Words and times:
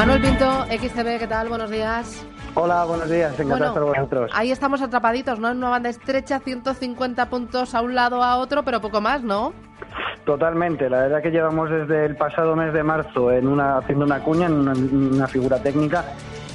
Manuel 0.00 0.22
Pinto, 0.22 0.64
XCB, 0.64 1.18
¿qué 1.18 1.26
tal? 1.28 1.50
Buenos 1.50 1.70
días. 1.70 2.26
Hola, 2.54 2.86
buenos 2.86 3.10
días, 3.10 3.38
encantado 3.38 3.66
estar 3.66 3.82
con 3.82 3.92
vosotros. 3.92 4.30
Ahí 4.32 4.50
estamos 4.50 4.80
atrapaditos, 4.80 5.38
¿no? 5.38 5.50
En 5.50 5.58
una 5.58 5.68
banda 5.68 5.90
estrecha, 5.90 6.38
150 6.38 7.28
puntos 7.28 7.74
a 7.74 7.82
un 7.82 7.94
lado 7.94 8.22
a 8.24 8.38
otro, 8.38 8.62
pero 8.62 8.80
poco 8.80 9.02
más, 9.02 9.22
¿no? 9.22 9.52
Totalmente, 10.24 10.88
la 10.88 11.02
verdad 11.02 11.20
que 11.20 11.30
llevamos 11.30 11.68
desde 11.68 12.06
el 12.06 12.16
pasado 12.16 12.56
mes 12.56 12.72
de 12.72 12.82
marzo 12.82 13.30
en 13.30 13.46
una, 13.46 13.76
haciendo 13.76 14.06
una 14.06 14.20
cuña, 14.20 14.46
en 14.46 14.54
una, 15.12 15.26
figura 15.26 15.62
técnica, 15.62 16.02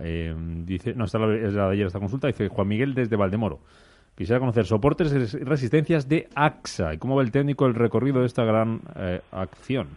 eh, 0.07 0.35
dice, 0.65 0.93
no, 0.95 1.05
esta 1.05 1.17
es 1.35 1.53
la 1.53 1.67
de 1.67 1.73
ayer 1.73 1.87
esta 1.87 1.99
consulta. 1.99 2.27
Dice 2.27 2.47
Juan 2.47 2.67
Miguel 2.67 2.93
desde 2.93 3.15
Valdemoro. 3.15 3.59
Quisiera 4.15 4.39
conocer 4.39 4.65
soportes 4.65 5.13
y 5.13 5.43
resistencias 5.43 6.09
de 6.09 6.27
AXA 6.33 6.93
y 6.93 6.97
cómo 6.97 7.15
va 7.15 7.21
el 7.21 7.31
técnico 7.31 7.67
el 7.67 7.75
recorrido 7.75 8.21
de 8.21 8.25
esta 8.25 8.43
gran 8.45 8.81
acción. 9.31 9.89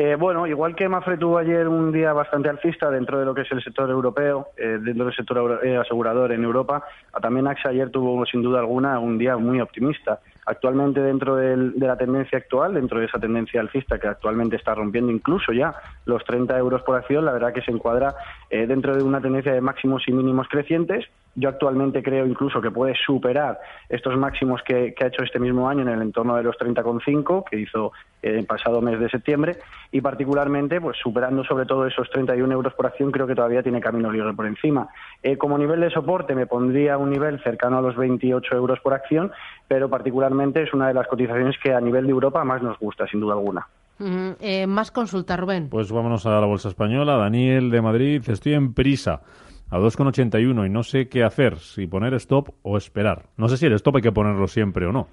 Eh, 0.00 0.14
bueno, 0.14 0.46
igual 0.46 0.76
que 0.76 0.88
Mafre 0.88 1.18
tuvo 1.18 1.38
ayer 1.38 1.66
un 1.66 1.90
día 1.90 2.12
bastante 2.12 2.48
alcista 2.48 2.88
dentro 2.88 3.18
de 3.18 3.24
lo 3.24 3.34
que 3.34 3.40
es 3.40 3.50
el 3.50 3.60
sector 3.60 3.90
europeo, 3.90 4.46
eh, 4.56 4.78
dentro 4.80 5.06
del 5.06 5.12
sector 5.12 5.58
eh, 5.66 5.76
asegurador 5.76 6.30
en 6.30 6.44
Europa, 6.44 6.84
también 7.20 7.48
AXA 7.48 7.70
ayer 7.70 7.90
tuvo 7.90 8.24
sin 8.24 8.40
duda 8.40 8.60
alguna 8.60 9.00
un 9.00 9.18
día 9.18 9.36
muy 9.36 9.60
optimista. 9.60 10.20
Actualmente 10.48 11.00
dentro 11.00 11.36
de 11.36 11.56
la 11.78 11.96
tendencia 11.96 12.38
actual, 12.38 12.74
dentro 12.74 12.98
de 13.00 13.06
esa 13.06 13.18
tendencia 13.18 13.60
alcista 13.60 13.98
que 13.98 14.08
actualmente 14.08 14.56
está 14.56 14.74
rompiendo 14.74 15.12
incluso 15.12 15.52
ya 15.52 15.74
los 16.06 16.24
30 16.24 16.56
euros 16.58 16.82
por 16.82 16.96
acción, 16.96 17.24
la 17.24 17.32
verdad 17.32 17.52
que 17.52 17.62
se 17.62 17.70
encuadra 17.70 18.14
dentro 18.50 18.96
de 18.96 19.02
una 19.02 19.20
tendencia 19.20 19.52
de 19.52 19.60
máximos 19.60 20.02
y 20.06 20.12
mínimos 20.12 20.48
crecientes 20.48 21.04
yo 21.38 21.48
actualmente 21.48 22.02
creo 22.02 22.26
incluso 22.26 22.60
que 22.60 22.70
puede 22.70 22.94
superar 22.94 23.60
estos 23.88 24.16
máximos 24.16 24.60
que, 24.62 24.94
ha 25.00 25.06
hecho 25.06 25.22
este 25.22 25.38
mismo 25.38 25.68
año 25.68 25.82
en 25.82 25.88
el 25.88 26.02
entorno 26.02 26.34
de 26.36 26.42
los 26.42 26.56
30,5 26.56 27.44
que 27.48 27.60
hizo 27.60 27.92
el 28.22 28.44
pasado 28.44 28.80
mes 28.80 28.98
de 28.98 29.08
septiembre 29.08 29.56
y 29.92 30.00
particularmente 30.00 30.80
pues 30.80 30.96
superando 31.00 31.44
sobre 31.44 31.66
todo 31.66 31.86
esos 31.86 32.10
31 32.10 32.52
euros 32.52 32.74
por 32.74 32.86
acción 32.86 33.12
creo 33.12 33.28
que 33.28 33.36
todavía 33.36 33.62
tiene 33.62 33.80
camino 33.80 34.10
libre 34.10 34.32
por 34.32 34.46
encima. 34.46 34.88
Eh, 35.22 35.36
como 35.36 35.56
nivel 35.56 35.80
de 35.80 35.90
soporte 35.90 36.34
me 36.34 36.46
pondría 36.46 36.98
un 36.98 37.10
nivel 37.10 37.40
cercano 37.44 37.78
a 37.78 37.82
los 37.82 37.96
28 37.96 38.56
euros 38.56 38.80
por 38.80 38.94
acción, 38.94 39.30
pero 39.68 39.88
particularmente 39.88 40.37
es 40.40 40.72
una 40.72 40.88
de 40.88 40.94
las 40.94 41.06
cotizaciones 41.06 41.56
que 41.62 41.72
a 41.72 41.80
nivel 41.80 42.06
de 42.06 42.12
Europa 42.12 42.44
más 42.44 42.62
nos 42.62 42.78
gusta 42.78 43.06
sin 43.06 43.20
duda 43.20 43.34
alguna. 43.34 43.66
Eh, 44.00 44.66
más 44.66 44.90
consulta, 44.90 45.36
Rubén. 45.36 45.68
Pues 45.68 45.90
vámonos 45.90 46.24
a 46.26 46.40
la 46.40 46.46
Bolsa 46.46 46.68
Española. 46.68 47.16
Daniel 47.16 47.70
de 47.70 47.82
Madrid, 47.82 48.22
estoy 48.28 48.54
en 48.54 48.72
prisa 48.72 49.22
a 49.70 49.78
2,81 49.78 50.66
y 50.66 50.70
no 50.70 50.82
sé 50.82 51.08
qué 51.08 51.24
hacer, 51.24 51.56
si 51.56 51.86
poner 51.86 52.14
stop 52.14 52.50
o 52.62 52.76
esperar. 52.76 53.24
No 53.36 53.48
sé 53.48 53.56
si 53.56 53.66
el 53.66 53.72
stop 53.74 53.96
hay 53.96 54.02
que 54.02 54.12
ponerlo 54.12 54.46
siempre 54.46 54.86
o 54.86 54.92
no. 54.92 55.08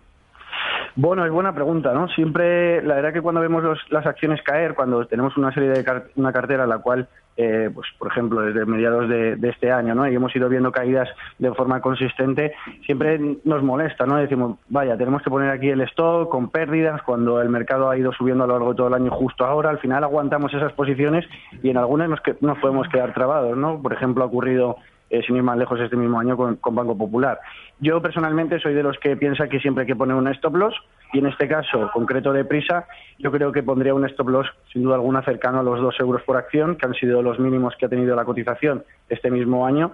Bueno, 0.96 1.26
es 1.26 1.32
buena 1.32 1.54
pregunta, 1.54 1.94
¿no? 1.94 2.08
Siempre, 2.08 2.82
la 2.82 2.96
verdad 2.96 3.12
que 3.12 3.22
cuando 3.22 3.42
vemos 3.42 3.64
las 3.90 4.06
acciones 4.06 4.42
caer, 4.44 4.76
cuando 4.76 5.06
tenemos 5.06 5.36
una 5.36 5.54
serie 5.54 5.70
de 5.70 5.84
una 6.16 6.32
cartera 6.32 6.64
en 6.64 6.70
la 6.70 6.78
cual, 6.78 7.10
eh, 7.38 7.70
pues 7.74 7.88
por 7.98 8.10
ejemplo, 8.10 8.42
desde 8.42 8.66
mediados 8.66 9.10
de, 9.10 9.38
este 9.50 9.72
año, 9.72 9.94
¿no? 9.94 10.08
Y 10.08 10.16
hemos 10.16 10.36
ido 10.36 10.48
viendo 10.50 10.72
caídas 10.72 11.10
de 11.38 11.54
forma 11.54 11.82
consistente, 11.82 12.54
siempre 12.86 13.20
nos 13.44 13.62
molesta, 13.62 14.06
¿no? 14.06 14.18
Decimos, 14.18 14.58
vaya, 14.70 14.98
tenemos 14.98 15.22
que 15.22 15.30
poner 15.30 15.50
aquí 15.50 15.70
el 15.70 15.82
stock 15.82 16.30
con 16.30 16.50
pérdidas 16.50 17.02
cuando 17.04 17.42
el 17.42 17.50
mercado 17.50 17.90
ha 17.90 17.98
ido 17.98 18.14
subiendo 18.14 18.44
a 18.44 18.48
lo 18.48 18.54
largo 18.54 18.70
de 18.72 18.78
todo 18.78 18.88
el 18.88 18.94
año 18.94 19.12
justo 19.12 19.46
ahora. 19.46 19.70
Al 19.70 19.80
final 19.80 20.04
aguantamos 20.04 20.54
esas 20.54 20.74
posiciones 20.74 21.26
y 21.62 21.70
en 21.70 21.78
algunas 21.78 22.10
nos, 22.10 22.20
nos 22.42 22.58
podemos 22.60 22.88
quedar 22.90 23.14
trabados, 23.14 23.58
¿no? 23.58 23.82
Por 23.82 23.94
ejemplo, 23.94 24.24
ha 24.24 24.28
ocurrido 24.28 24.78
eh, 25.10 25.22
sin 25.26 25.36
ir 25.36 25.44
más 25.44 25.58
lejos 25.58 25.80
este 25.80 25.96
mismo 25.96 26.20
año 26.20 26.36
con, 26.36 26.58
Banco 26.76 26.98
Popular. 26.98 27.40
Yo 27.80 28.02
personalmente 28.02 28.60
soy 28.60 28.74
de 28.74 28.82
los 28.82 28.98
que 28.98 29.16
piensa 29.16 29.48
que 29.48 29.60
siempre 29.60 29.84
hay 29.84 29.88
que 29.88 29.96
poner 29.96 30.16
un 30.16 30.28
stop 30.30 30.56
loss 30.56 30.76
y 31.14 31.20
en 31.20 31.28
este 31.28 31.48
caso 31.48 31.90
concreto 31.94 32.34
de 32.34 32.46
prisa 32.46 32.88
yo 33.20 33.32
creo 33.32 33.52
que 33.52 33.64
pondría 33.64 33.94
un 33.94 34.06
stop 34.06 34.30
loss 34.30 34.48
sin 34.72 34.84
duda 34.84 34.96
alguna 34.96 35.24
cercano 35.24 35.60
a 35.60 35.64
los 35.64 35.80
dos 35.80 35.96
euros 36.00 36.22
por 36.24 36.38
acción 36.38 36.76
que 36.76 36.86
han 36.86 36.94
sido 36.94 37.22
los 37.22 37.40
mínimos 37.40 37.76
que 37.78 37.86
ha 37.86 37.90
tenido 37.90 38.16
la 38.16 38.26
cotización 38.26 38.84
este 39.10 39.32
mismo 39.32 39.66
año 39.66 39.94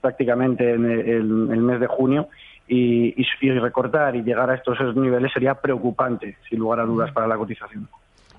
prácticamente 0.00 0.72
en 0.72 0.84
el, 0.84 1.24
mes 1.24 1.80
de 1.80 1.86
junio 1.86 2.28
y, 2.68 3.14
recortar 3.60 4.14
y 4.16 4.22
llegar 4.22 4.50
a 4.50 4.54
estos 4.54 4.78
niveles 4.96 5.32
sería 5.32 5.54
preocupante 5.54 6.36
sin 6.48 6.58
lugar 6.58 6.80
a 6.80 6.84
dudas 6.84 7.12
para 7.12 7.26
la 7.26 7.36
cotización. 7.36 7.88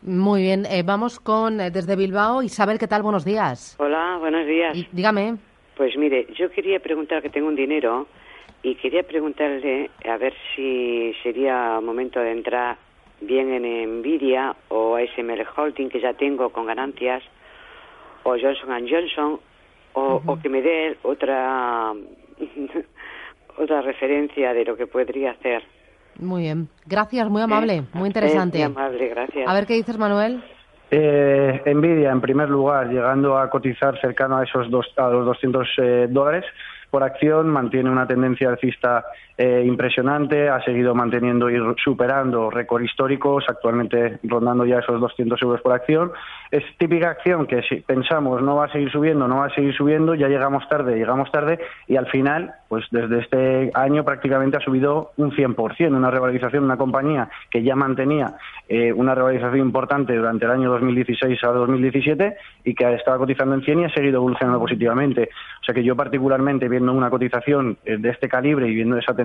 Muy 0.02 0.42
bien, 0.42 0.66
eh, 0.66 0.84
vamos 0.84 1.20
con 1.20 1.62
eh, 1.62 1.72
desde 1.72 1.96
Bilbao. 1.96 2.44
Isabel, 2.44 2.78
¿qué 2.78 2.88
tal? 2.88 3.04
Buenos 3.04 3.24
días. 3.24 3.76
Hola, 3.80 4.18
buenos 4.20 4.46
días. 4.46 4.78
dígame. 4.92 5.36
Pues 5.78 5.98
mire, 5.98 6.28
yo 6.36 6.52
quería 6.52 6.80
preguntar 6.80 7.22
que 7.22 7.30
tengo 7.30 7.48
un 7.48 7.56
dinero 7.56 8.08
y 8.64 8.76
quería 8.76 9.04
preguntarle 9.04 9.92
a 10.10 10.18
ver 10.18 10.34
si 10.56 11.14
sería 11.22 11.80
momento 11.82 12.22
de 12.22 12.32
entrar 12.32 12.78
bien 13.20 13.52
en 13.52 14.00
Nvidia 14.00 14.56
o 14.70 14.96
ASML 14.96 15.46
Holding 15.56 15.90
que 15.90 16.00
ya 16.00 16.14
tengo 16.14 16.50
con 16.50 16.66
ganancias 16.66 17.22
o 18.24 18.36
Johnson 18.42 18.88
Johnson 18.90 19.40
o, 19.94 20.22
o 20.26 20.40
que 20.40 20.50
me 20.50 20.62
dé 20.62 20.98
otra 21.04 21.94
otra 23.58 23.82
referencia 23.82 24.54
de 24.54 24.66
lo 24.66 24.76
que 24.76 24.88
podría 24.88 25.32
hacer. 25.32 25.64
Muy 26.20 26.44
bien, 26.44 26.70
gracias, 26.86 27.30
muy 27.30 27.42
amable, 27.42 27.84
muy 27.94 28.08
interesante. 28.08 28.58
muy 28.58 28.66
amable, 28.66 29.10
gracias. 29.10 29.48
A 29.48 29.54
ver 29.54 29.66
qué 29.66 29.74
dices, 29.74 29.98
Manuel. 29.98 30.42
Eh, 30.90 31.62
Nvidia, 31.66 32.12
en 32.12 32.22
primer 32.22 32.50
lugar, 32.50 32.88
llegando 32.88 33.38
a 33.38 33.50
cotizar 33.50 34.00
cercano 34.00 34.38
a 34.38 34.44
esos 34.44 34.70
dos, 34.70 34.86
a 34.96 35.10
los 35.10 35.26
200 35.26 35.68
eh, 35.78 36.08
dólares 36.10 36.46
por 36.94 37.02
acción, 37.02 37.50
mantiene 37.50 37.90
una 37.90 38.06
tendencia 38.06 38.50
alcista 38.50 39.04
eh, 39.38 39.64
impresionante, 39.66 40.48
ha 40.50 40.64
seguido 40.64 40.94
manteniendo 40.94 41.50
y 41.50 41.58
superando 41.84 42.52
récords 42.52 42.86
históricos, 42.86 43.46
actualmente 43.48 44.20
rondando 44.24 44.66
ya 44.66 44.80
esos 44.80 45.02
200 45.02 45.42
euros 45.42 45.62
por 45.62 45.74
acción. 45.74 46.12
Es 46.52 46.64
típica 46.78 47.10
acción 47.10 47.48
que 47.48 47.64
si 47.64 47.78
pensamos 47.78 48.44
no 48.44 48.58
va 48.58 48.66
a 48.66 48.72
seguir 48.72 48.92
subiendo, 48.92 49.28
no 49.28 49.38
va 49.38 49.48
a 49.48 49.56
seguir 49.56 49.74
subiendo, 49.74 50.14
ya 50.14 50.28
llegamos 50.28 50.70
tarde, 50.70 50.96
llegamos 50.96 51.32
tarde 51.32 51.60
y 51.88 51.96
al 51.96 52.06
final, 52.08 52.54
pues 52.68 52.86
desde 52.92 53.22
este 53.22 53.72
año 53.74 54.04
prácticamente 54.04 54.58
ha 54.58 54.60
subido 54.60 55.14
un 55.18 55.32
100%, 55.32 55.96
una 55.96 56.12
revalorización, 56.12 56.64
una 56.64 56.78
compañía 56.78 57.30
que 57.50 57.64
ya 57.64 57.76
mantenía 57.76 58.36
eh, 58.70 58.94
una 58.94 59.16
revalorización 59.16 59.60
importante 59.60 60.16
durante 60.16 60.46
el 60.46 60.52
año 60.52 60.70
2016 60.70 61.44
a 61.44 61.48
2017 61.48 62.36
y 62.66 62.76
que 62.76 62.94
estaba 62.94 63.18
cotizando 63.18 63.56
en 63.56 63.64
100 63.64 63.80
y 63.80 63.86
ha 63.86 63.90
seguido 63.90 64.18
evolucionando 64.18 64.60
positivamente. 64.60 65.30
O 65.62 65.66
sea 65.66 65.74
que 65.74 65.84
yo 65.84 65.96
particularmente 65.96 66.70
viendo 66.70 66.94
una 66.94 67.10
cotización 67.10 67.78
eh, 67.84 67.98
de 67.98 68.10
este 68.10 68.30
calibre 68.30 68.68
y 68.68 68.76
viendo 68.76 68.98
esa 68.98 69.16
tendencia, 69.16 69.23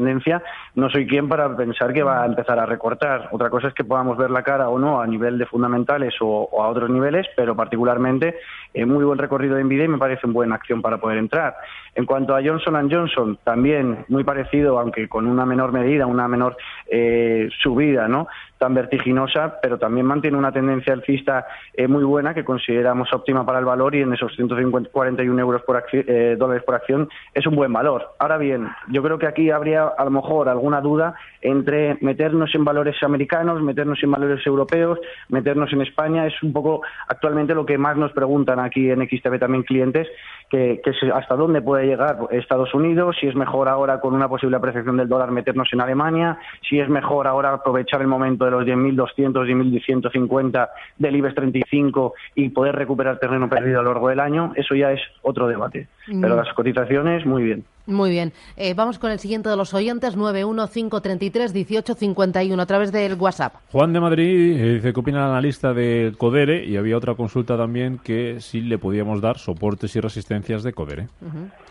no 0.75 0.91
soy 0.91 1.07
quien 1.07 1.29
para 1.29 1.57
pensar 1.57 1.93
que 1.93 2.03
va 2.03 2.23
a 2.23 2.27
empezar 2.27 2.59
a 2.59 2.67
recortar. 2.67 3.29
Otra 3.33 3.51
cosa 3.51 3.69
es 3.69 3.75
que 3.75 3.85
podamos 3.85 4.17
ver 4.17 4.31
la 4.31 4.43
cara 4.43 4.69
o 4.69 4.79
no 4.79 5.01
a 5.01 5.07
nivel 5.07 5.39
de 5.39 5.47
fundamentales 5.47 6.15
o, 6.21 6.49
a 6.63 6.69
otros 6.69 6.91
niveles, 6.91 7.27
pero 7.37 7.57
particularmente 7.57 8.37
eh, 8.75 8.85
muy 8.85 9.05
buen 9.05 9.19
recorrido 9.19 9.57
de 9.57 9.65
Nvidia 9.65 9.85
y 9.85 9.89
me 9.89 9.99
parece 9.99 10.27
una 10.27 10.35
buena 10.35 10.55
acción 10.57 10.83
para 10.83 10.99
poder 10.99 11.19
entrar. 11.19 11.55
En 11.95 12.07
cuanto 12.07 12.35
a 12.35 12.43
Johnson 12.43 12.89
Johnson, 12.91 13.39
también 13.43 14.05
muy 14.09 14.25
parecido, 14.25 14.79
aunque 14.79 15.09
con 15.09 15.27
una 15.27 15.45
menor 15.45 15.73
medida, 15.73 16.07
una 16.07 16.29
menor 16.29 16.57
eh, 16.87 17.49
subida, 17.61 18.09
¿no? 18.09 18.29
Tan 18.59 18.75
vertiginosa, 18.75 19.59
pero 19.63 19.79
también 19.79 20.07
mantiene 20.07 20.37
una 20.37 20.53
tendencia 20.53 20.93
alcista 20.93 21.47
eh, 21.75 21.89
muy 21.89 22.05
buena 22.05 22.35
que 22.35 22.45
consideramos 22.45 23.13
óptima 23.13 23.47
para 23.47 23.59
el 23.59 23.65
valor 23.65 23.95
y 23.95 24.03
en 24.03 24.13
esos 24.13 24.35
141 24.35 25.41
euros 25.41 25.63
por 25.63 25.83
eh, 25.93 26.37
dólares 26.39 26.65
por 26.65 26.75
acción 26.75 27.09
es 27.33 27.47
un 27.47 27.55
buen 27.55 27.73
valor. 27.73 28.15
Ahora 28.19 28.39
bien, 28.39 28.69
yo 28.89 29.03
creo 29.03 29.19
que 29.19 29.27
aquí 29.27 29.51
habría 29.51 29.87
a 29.87 30.05
lo 30.05 30.11
mejor 30.11 30.49
alguna 30.49 30.81
duda 30.81 31.15
entre 31.41 31.97
meternos 32.01 32.55
en 32.55 32.65
valores 32.65 32.97
americanos, 33.03 33.63
meternos 33.63 34.03
en 34.03 34.11
valores 34.11 34.45
europeos, 34.47 34.99
meternos 35.29 35.73
en 35.73 35.83
España. 35.83 36.27
Es 36.27 36.43
un 36.43 36.53
poco 36.53 36.83
actualmente 37.07 37.55
lo 37.55 37.65
que 37.65 37.79
más 37.79 37.97
nos 37.97 38.13
preguntan 38.13 38.59
aquí 38.59 38.91
en 38.91 39.09
XTV 39.09 39.39
también 39.39 39.63
clientes, 39.63 40.09
que, 40.51 40.81
hasta 41.15 41.37
dónde 41.37 41.63
puede 41.63 41.87
llegar 41.87 42.19
Estados 42.31 42.75
Unidos, 42.75 43.17
si 43.21 43.29
es 43.29 43.35
mejor 43.35 43.69
ahora 43.69 44.01
con 44.01 44.15
una 44.15 44.29
posible 44.29 44.57
apreciación 44.57 44.97
del 44.97 45.09
dólar 45.09 45.31
meternos 45.31 45.69
en 45.73 45.81
Alemania, 45.81 46.39
si 46.69 46.81
es 46.81 46.89
mejor 46.89 47.27
ahora 47.27 47.53
aprovechar 47.53 48.01
el 48.01 48.07
momento 48.07 48.48
de 48.51 48.57
los 48.57 48.65
10.200, 48.65 49.47
10.150 49.47 50.69
del 50.99 51.17
IBEX 51.17 51.35
35 51.35 52.15
y 52.35 52.51
poder 52.51 52.77
recuperar 52.77 53.19
terreno 53.19 53.49
perdido 53.49 53.81
a 53.81 53.83
lo 53.83 53.93
largo 53.93 54.09
del 54.09 54.21
año. 54.21 54.53
Eso 54.57 54.75
ya 54.75 54.93
es 54.93 55.01
otro 55.23 55.49
debate. 55.49 55.89
Pero 56.07 56.35
mm. 56.35 56.39
las 56.39 56.53
cotizaciones, 56.55 57.25
muy 57.27 57.45
bien. 57.45 57.65
Muy 57.87 58.11
bien. 58.11 58.33
Eh, 58.57 58.75
vamos 58.75 58.99
con 58.99 59.11
el 59.11 59.19
siguiente 59.19 59.49
de 59.49 59.57
los 59.57 59.73
oyentes, 59.73 60.19
915331851, 60.19 62.61
a 62.61 62.67
través 62.67 62.93
del 62.93 63.15
WhatsApp. 63.15 63.55
Juan 63.73 63.95
de 63.95 64.01
Madrid 64.01 64.61
eh, 64.61 64.75
dice 64.75 64.93
que 64.93 65.01
opina 65.01 65.25
el 65.25 65.31
analista 65.31 65.73
de 65.73 66.13
Codere 66.19 66.63
y 66.65 66.77
había 66.77 66.99
otra 66.99 67.15
consulta 67.15 67.57
también 67.57 67.97
que 67.99 68.41
si 68.41 68.61
le 68.61 68.77
podíamos 68.77 69.23
dar 69.23 69.39
soportes 69.39 69.97
y 69.97 70.01
resistencias 70.01 70.63
de 70.63 70.75
Codere. 70.75 71.09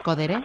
¿Codere? 0.03 0.43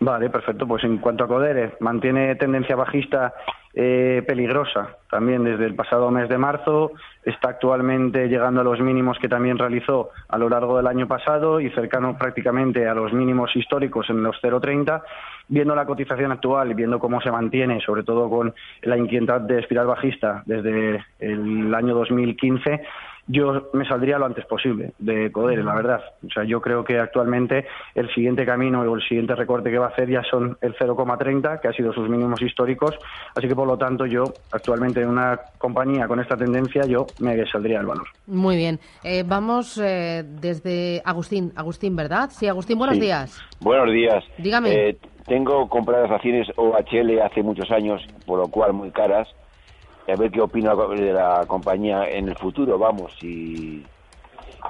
Vale, 0.00 0.30
perfecto. 0.30 0.66
Pues 0.66 0.84
en 0.84 0.98
cuanto 0.98 1.24
a 1.24 1.28
Codere, 1.28 1.74
mantiene 1.80 2.34
tendencia 2.36 2.76
bajista 2.76 3.34
eh, 3.74 4.22
peligrosa 4.26 4.96
también 5.10 5.44
desde 5.44 5.66
el 5.66 5.74
pasado 5.74 6.10
mes 6.10 6.28
de 6.28 6.38
marzo. 6.38 6.92
Está 7.24 7.50
actualmente 7.50 8.28
llegando 8.28 8.60
a 8.60 8.64
los 8.64 8.80
mínimos 8.80 9.18
que 9.18 9.28
también 9.28 9.58
realizó 9.58 10.10
a 10.28 10.38
lo 10.38 10.48
largo 10.48 10.76
del 10.76 10.86
año 10.86 11.06
pasado 11.06 11.60
y 11.60 11.70
cercano 11.70 12.16
prácticamente 12.16 12.86
a 12.86 12.94
los 12.94 13.12
mínimos 13.12 13.54
históricos 13.54 14.08
en 14.10 14.22
los 14.22 14.36
0,30. 14.42 15.02
Viendo 15.48 15.74
la 15.74 15.86
cotización 15.86 16.32
actual 16.32 16.70
y 16.70 16.74
viendo 16.74 16.98
cómo 16.98 17.20
se 17.20 17.30
mantiene, 17.30 17.80
sobre 17.80 18.02
todo 18.02 18.28
con 18.28 18.54
la 18.82 18.96
inquietud 18.98 19.40
de 19.42 19.60
espiral 19.60 19.86
bajista 19.86 20.42
desde 20.44 21.04
el 21.18 21.74
año 21.74 21.94
2015, 21.94 22.82
yo 23.28 23.68
me 23.74 23.86
saldría 23.86 24.18
lo 24.18 24.24
antes 24.24 24.46
posible 24.46 24.92
de 24.98 25.30
Codere, 25.30 25.62
la 25.62 25.74
verdad. 25.74 26.00
O 26.26 26.30
sea, 26.30 26.44
yo 26.44 26.60
creo 26.60 26.82
que 26.82 26.98
actualmente 26.98 27.66
el 27.94 28.12
siguiente 28.14 28.46
camino 28.46 28.80
o 28.80 28.94
el 28.96 29.02
siguiente 29.02 29.34
recorte 29.34 29.70
que 29.70 29.78
va 29.78 29.86
a 29.86 29.90
hacer 29.90 30.08
ya 30.08 30.22
son 30.22 30.56
el 30.62 30.74
0,30, 30.74 31.60
que 31.60 31.68
ha 31.68 31.72
sido 31.72 31.92
sus 31.92 32.08
mínimos 32.08 32.40
históricos. 32.40 32.98
Así 33.36 33.46
que, 33.46 33.54
por 33.54 33.66
lo 33.66 33.76
tanto, 33.76 34.06
yo 34.06 34.24
actualmente 34.50 35.02
en 35.02 35.08
una 35.08 35.38
compañía 35.58 36.08
con 36.08 36.20
esta 36.20 36.36
tendencia, 36.36 36.86
yo 36.86 37.06
me 37.20 37.46
saldría 37.46 37.80
el 37.80 37.86
valor. 37.86 38.06
Muy 38.26 38.56
bien. 38.56 38.80
Eh, 39.04 39.24
vamos 39.26 39.78
eh, 39.78 40.24
desde 40.26 41.02
Agustín. 41.04 41.52
Agustín, 41.54 41.94
¿verdad? 41.96 42.30
Sí, 42.30 42.48
Agustín, 42.48 42.78
buenos 42.78 42.98
días. 42.98 43.38
Buenos 43.60 43.92
días. 43.92 44.24
Dígame. 44.38 44.72
Eh, 44.72 44.96
tengo 45.26 45.68
compradas 45.68 46.10
acciones 46.10 46.48
OHL 46.56 47.20
hace 47.20 47.42
muchos 47.42 47.70
años, 47.70 48.02
por 48.24 48.38
lo 48.38 48.48
cual 48.48 48.72
muy 48.72 48.90
caras 48.90 49.28
a 50.08 50.16
ver 50.16 50.30
qué 50.30 50.40
opina 50.40 50.74
de 50.74 51.12
la 51.12 51.44
compañía 51.46 52.08
en 52.08 52.28
el 52.28 52.36
futuro, 52.36 52.78
vamos, 52.78 53.12
y, 53.22 53.84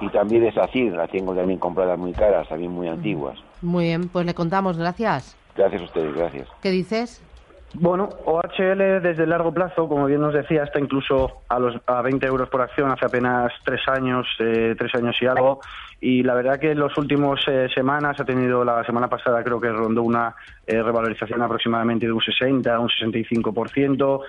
y 0.00 0.08
también 0.12 0.44
es 0.44 0.56
así, 0.58 0.90
la 0.90 1.06
tengo 1.06 1.35
también 1.35 1.58
compradas 1.58 1.99
muy 1.99 2.12
caras, 2.12 2.49
también 2.49 2.73
muy 2.73 2.88
antiguas. 2.88 3.38
Muy 3.62 3.85
bien, 3.85 4.08
pues 4.08 4.26
le 4.26 4.35
contamos, 4.35 4.76
gracias. 4.76 5.37
Gracias 5.56 5.82
a 5.82 5.85
ustedes, 5.85 6.14
gracias. 6.14 6.49
¿Qué 6.62 6.70
dices? 6.70 7.23
Bueno, 7.75 8.08
OHL 8.25 9.02
desde 9.02 9.25
el 9.25 9.31
largo 9.31 9.52
plazo, 9.52 9.88
como 9.88 10.06
bien 10.06 10.23
nos 10.23 10.32
decía, 10.32 10.62
está 10.62 10.81
incluso 10.81 11.43
a 11.49 11.58
los 11.58 11.76
a 11.87 12.00
20 12.00 12.26
euros 12.26 12.49
por 12.49 12.62
acción 12.62 12.91
hace 12.91 13.05
apenas 13.05 13.52
tres 13.62 13.82
años, 13.88 14.26
eh, 14.38 14.75
tres 14.79 14.94
años 14.94 15.17
y 15.20 15.26
algo. 15.26 15.61
Y 16.00 16.23
la 16.23 16.34
verdad 16.34 16.58
que 16.58 16.70
en 16.70 16.81
las 16.81 16.96
últimas 16.96 17.41
eh, 17.46 17.69
semanas 17.75 18.19
ha 18.19 18.25
tenido, 18.25 18.64
la 18.64 18.82
semana 18.84 19.08
pasada 19.08 19.44
creo 19.44 19.61
que 19.61 19.69
rondó 19.69 20.02
una 20.02 20.34
eh, 20.67 20.82
revalorización 20.82 21.43
aproximadamente 21.43 22.06
de 22.06 22.12
un 22.12 22.23
60, 22.23 22.79
un 22.81 22.88
65%. 22.88 24.20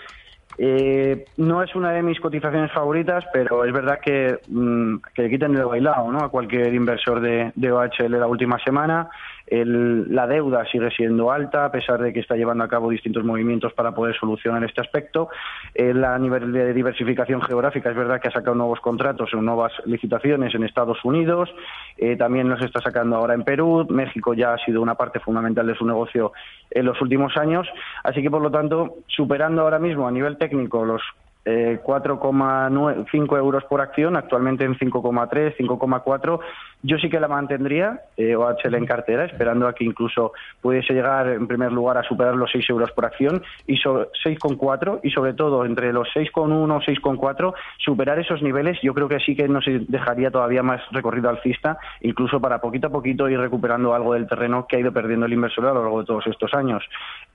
Eh, 0.57 1.25
no 1.37 1.63
es 1.63 1.73
una 1.75 1.91
de 1.91 2.03
mis 2.03 2.19
cotizaciones 2.19 2.71
favoritas, 2.71 3.23
pero 3.31 3.63
es 3.63 3.71
verdad 3.71 3.99
que, 4.03 4.39
mm, 4.47 4.97
que 5.13 5.21
le 5.21 5.29
quiten 5.29 5.55
el 5.55 5.65
bailado 5.65 6.11
¿no? 6.11 6.19
a 6.19 6.29
cualquier 6.29 6.73
inversor 6.73 7.21
de, 7.21 7.51
de 7.55 7.71
OHL 7.71 8.19
la 8.19 8.27
última 8.27 8.57
semana 8.59 9.09
la 9.51 10.27
deuda 10.27 10.65
sigue 10.65 10.91
siendo 10.91 11.31
alta, 11.31 11.65
a 11.65 11.71
pesar 11.71 11.99
de 12.01 12.13
que 12.13 12.19
está 12.19 12.35
llevando 12.35 12.63
a 12.63 12.67
cabo 12.67 12.89
distintos 12.89 13.23
movimientos 13.23 13.73
para 13.73 13.93
poder 13.93 14.15
solucionar 14.15 14.63
este 14.63 14.81
aspecto. 14.81 15.29
El, 15.73 16.03
a 16.03 16.17
nivel 16.19 16.51
de 16.51 16.73
diversificación 16.73 17.41
geográfica, 17.41 17.89
es 17.89 17.95
verdad 17.95 18.21
que 18.21 18.27
ha 18.27 18.31
sacado 18.31 18.55
nuevos 18.55 18.79
contratos 18.79 19.33
nuevas 19.41 19.71
licitaciones 19.85 20.53
en 20.53 20.63
Estados 20.63 21.03
Unidos, 21.03 21.49
eh, 21.97 22.15
también 22.15 22.49
los 22.49 22.61
está 22.61 22.79
sacando 22.81 23.15
ahora 23.15 23.33
en 23.33 23.43
Perú, 23.43 23.85
México 23.89 24.33
ya 24.33 24.53
ha 24.53 24.57
sido 24.65 24.81
una 24.81 24.95
parte 24.95 25.19
fundamental 25.19 25.67
de 25.67 25.75
su 25.75 25.85
negocio 25.85 26.31
en 26.71 26.85
los 26.85 27.01
últimos 27.01 27.35
años, 27.37 27.67
así 28.03 28.21
que 28.21 28.29
por 28.29 28.41
lo 28.41 28.51
tanto, 28.51 28.97
superando 29.07 29.61
ahora 29.61 29.79
mismo 29.79 30.07
a 30.07 30.11
nivel 30.11 30.37
técnico 30.37 30.85
los 30.85 31.01
eh, 31.45 31.79
4,5 31.83 33.37
euros 33.37 33.63
por 33.65 33.81
acción, 33.81 34.15
actualmente 34.15 34.65
en 34.65 34.77
5,3, 34.77 35.55
5,4. 35.57 36.39
Yo 36.81 36.97
sí 36.97 37.09
que 37.09 37.19
la 37.19 37.27
mantendría, 37.27 38.03
eh, 38.15 38.35
OHL 38.35 38.75
en 38.75 38.85
cartera, 38.85 39.25
esperando 39.25 39.67
a 39.67 39.73
que 39.73 39.83
incluso 39.83 40.31
pudiese 40.61 40.93
llegar 40.93 41.27
en 41.27 41.45
primer 41.45 41.73
lugar 41.73 41.97
a 41.97 42.03
superar 42.03 42.35
los 42.35 42.49
6 42.51 42.69
euros 42.69 42.91
por 42.91 43.05
acción 43.05 43.43
y 43.67 43.77
6,4 43.77 45.01
y 45.03 45.11
sobre 45.11 45.33
todo 45.33 45.65
entre 45.65 45.91
los 45.91 46.07
6,1 46.15 46.81
y 46.87 46.95
6,4 46.95 47.53
superar 47.79 48.17
esos 48.19 48.41
niveles. 48.41 48.79
Yo 48.81 48.93
creo 48.93 49.09
que 49.09 49.19
sí 49.19 49.35
que 49.35 49.49
nos 49.49 49.65
dejaría 49.67 50.31
todavía 50.31 50.63
más 50.63 50.81
recorrido 50.91 51.29
alcista, 51.29 51.77
incluso 51.99 52.39
para 52.39 52.61
poquito 52.61 52.87
a 52.87 52.91
poquito 52.91 53.27
ir 53.27 53.39
recuperando 53.39 53.93
algo 53.93 54.13
del 54.13 54.27
terreno 54.27 54.65
que 54.65 54.77
ha 54.77 54.79
ido 54.79 54.93
perdiendo 54.93 55.25
el 55.25 55.33
inversor 55.33 55.65
a 55.65 55.73
lo 55.73 55.81
largo 55.81 55.99
de 55.99 56.05
todos 56.05 56.27
estos 56.27 56.53
años. 56.53 56.83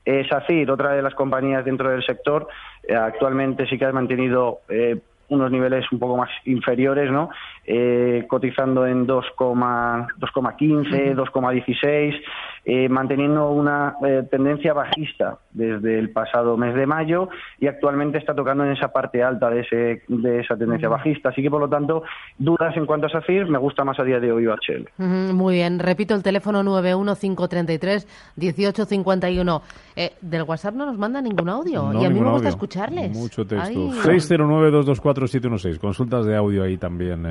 Es 0.07 0.33
así, 0.33 0.65
otra 0.65 0.93
de 0.93 1.03
las 1.03 1.15
compañías 1.15 1.67
dentro 1.67 1.91
del 1.91 2.03
sector, 2.05 2.49
eh, 2.83 2.95
actualmente 2.95 3.67
sí 3.67 3.79
que 3.79 3.85
ha 3.85 3.93
mantenido 3.93 4.61
eh, 4.71 4.99
unos 5.29 5.51
niveles 5.51 5.91
un 5.93 5.99
poco 5.99 6.17
más 6.17 6.31
inferiores, 6.45 7.11
¿no? 7.11 7.31
Eh, 7.65 8.25
cotizando 8.29 8.87
en 8.87 9.07
2,15, 9.07 11.15
2,16, 11.15 12.23
eh, 12.67 12.89
manteniendo 12.89 13.51
una 13.51 13.97
eh, 14.07 14.27
tendencia 14.31 14.73
bajista 14.73 15.37
desde 15.53 15.99
el 15.99 16.09
pasado 16.11 16.57
mes 16.57 16.75
de 16.75 16.87
mayo 16.87 17.29
y 17.61 17.67
actualmente 17.67 18.17
está 18.17 18.35
tocando 18.35 18.65
en 18.65 18.73
esa 18.73 18.89
parte 18.89 19.23
alta 19.23 19.51
de, 19.51 19.61
ese, 19.61 20.01
de 20.09 20.41
esa 20.41 20.57
tendencia 20.57 20.89
bajista. 20.89 21.29
Así 21.29 21.43
que, 21.43 21.51
por 21.51 21.61
lo 21.61 21.69
tanto, 21.69 22.05
dudas 22.39 22.75
en 22.77 22.87
cuanto 22.87 23.07
a 23.07 23.11
SACIR, 23.11 23.49
me 23.49 23.59
gusta 23.59 23.85
más 23.85 24.01
a 24.01 24.05
día 24.05 24.19
de 24.19 24.33
hoy 24.33 24.47
OHL. 24.47 24.89
muy 24.97 25.57
bien. 25.57 25.79
Repito 25.79 26.15
el 26.15 26.23
teléfono 26.23 26.63
91533-1851. 26.63 29.61
Eh, 29.97 30.15
del 30.23 30.45
WhatsApp 30.45 30.75
no 30.75 30.87
nos 30.87 30.97
manda 30.97 31.21
ningún 31.21 31.51
audio 31.51 31.93
y 31.93 32.03
a 32.05 32.09
mí 32.09 32.19
me 32.19 32.31
gusta 32.31 32.49
escucharles. 32.49 33.15
Mucho 33.15 33.47
texto. 33.47 33.91
609-224-716. 33.91 35.79
Consultas 35.79 36.25
de 36.25 36.35
audio 36.35 36.63
ahí 36.65 36.79
también 36.79 37.27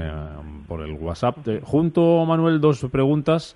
por 0.67 0.81
el 0.81 0.93
WhatsApp. 0.93 1.37
junto, 1.63 2.23
Manuel, 2.25 2.61
dos 2.61 2.85
preguntas 2.91 3.55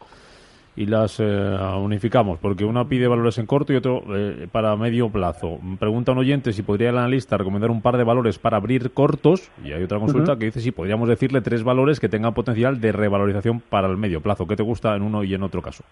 y 0.77 0.85
las 0.85 1.19
eh, 1.19 1.57
unificamos, 1.81 2.37
porque 2.37 2.63
una 2.63 2.87
pide 2.87 3.07
valores 3.07 3.39
en 3.39 3.47
corto 3.47 3.73
y 3.73 3.77
otro 3.77 4.03
eh, 4.15 4.47
para 4.51 4.75
medio 4.75 5.09
plazo. 5.09 5.59
Pregunta 5.79 6.11
un 6.11 6.19
oyente 6.19 6.53
si 6.53 6.61
podría 6.61 6.91
el 6.91 6.97
analista 6.99 7.35
recomendar 7.35 7.71
un 7.71 7.81
par 7.81 7.97
de 7.97 8.03
valores 8.03 8.37
para 8.37 8.57
abrir 8.57 8.91
cortos, 8.91 9.49
y 9.65 9.71
hay 9.71 9.83
otra 9.83 9.99
consulta 9.99 10.37
que 10.37 10.45
dice 10.45 10.61
si 10.61 10.71
podríamos 10.71 11.09
decirle 11.09 11.41
tres 11.41 11.63
valores 11.63 11.99
que 11.99 12.07
tengan 12.07 12.35
potencial 12.35 12.79
de 12.79 12.91
revalorización 12.91 13.59
para 13.59 13.87
el 13.87 13.97
medio 13.97 14.21
plazo. 14.21 14.45
¿Qué 14.45 14.55
te 14.55 14.63
gusta 14.63 14.95
en 14.95 15.01
uno 15.01 15.23
y 15.23 15.33
en 15.33 15.41
otro 15.41 15.63
caso? 15.63 15.83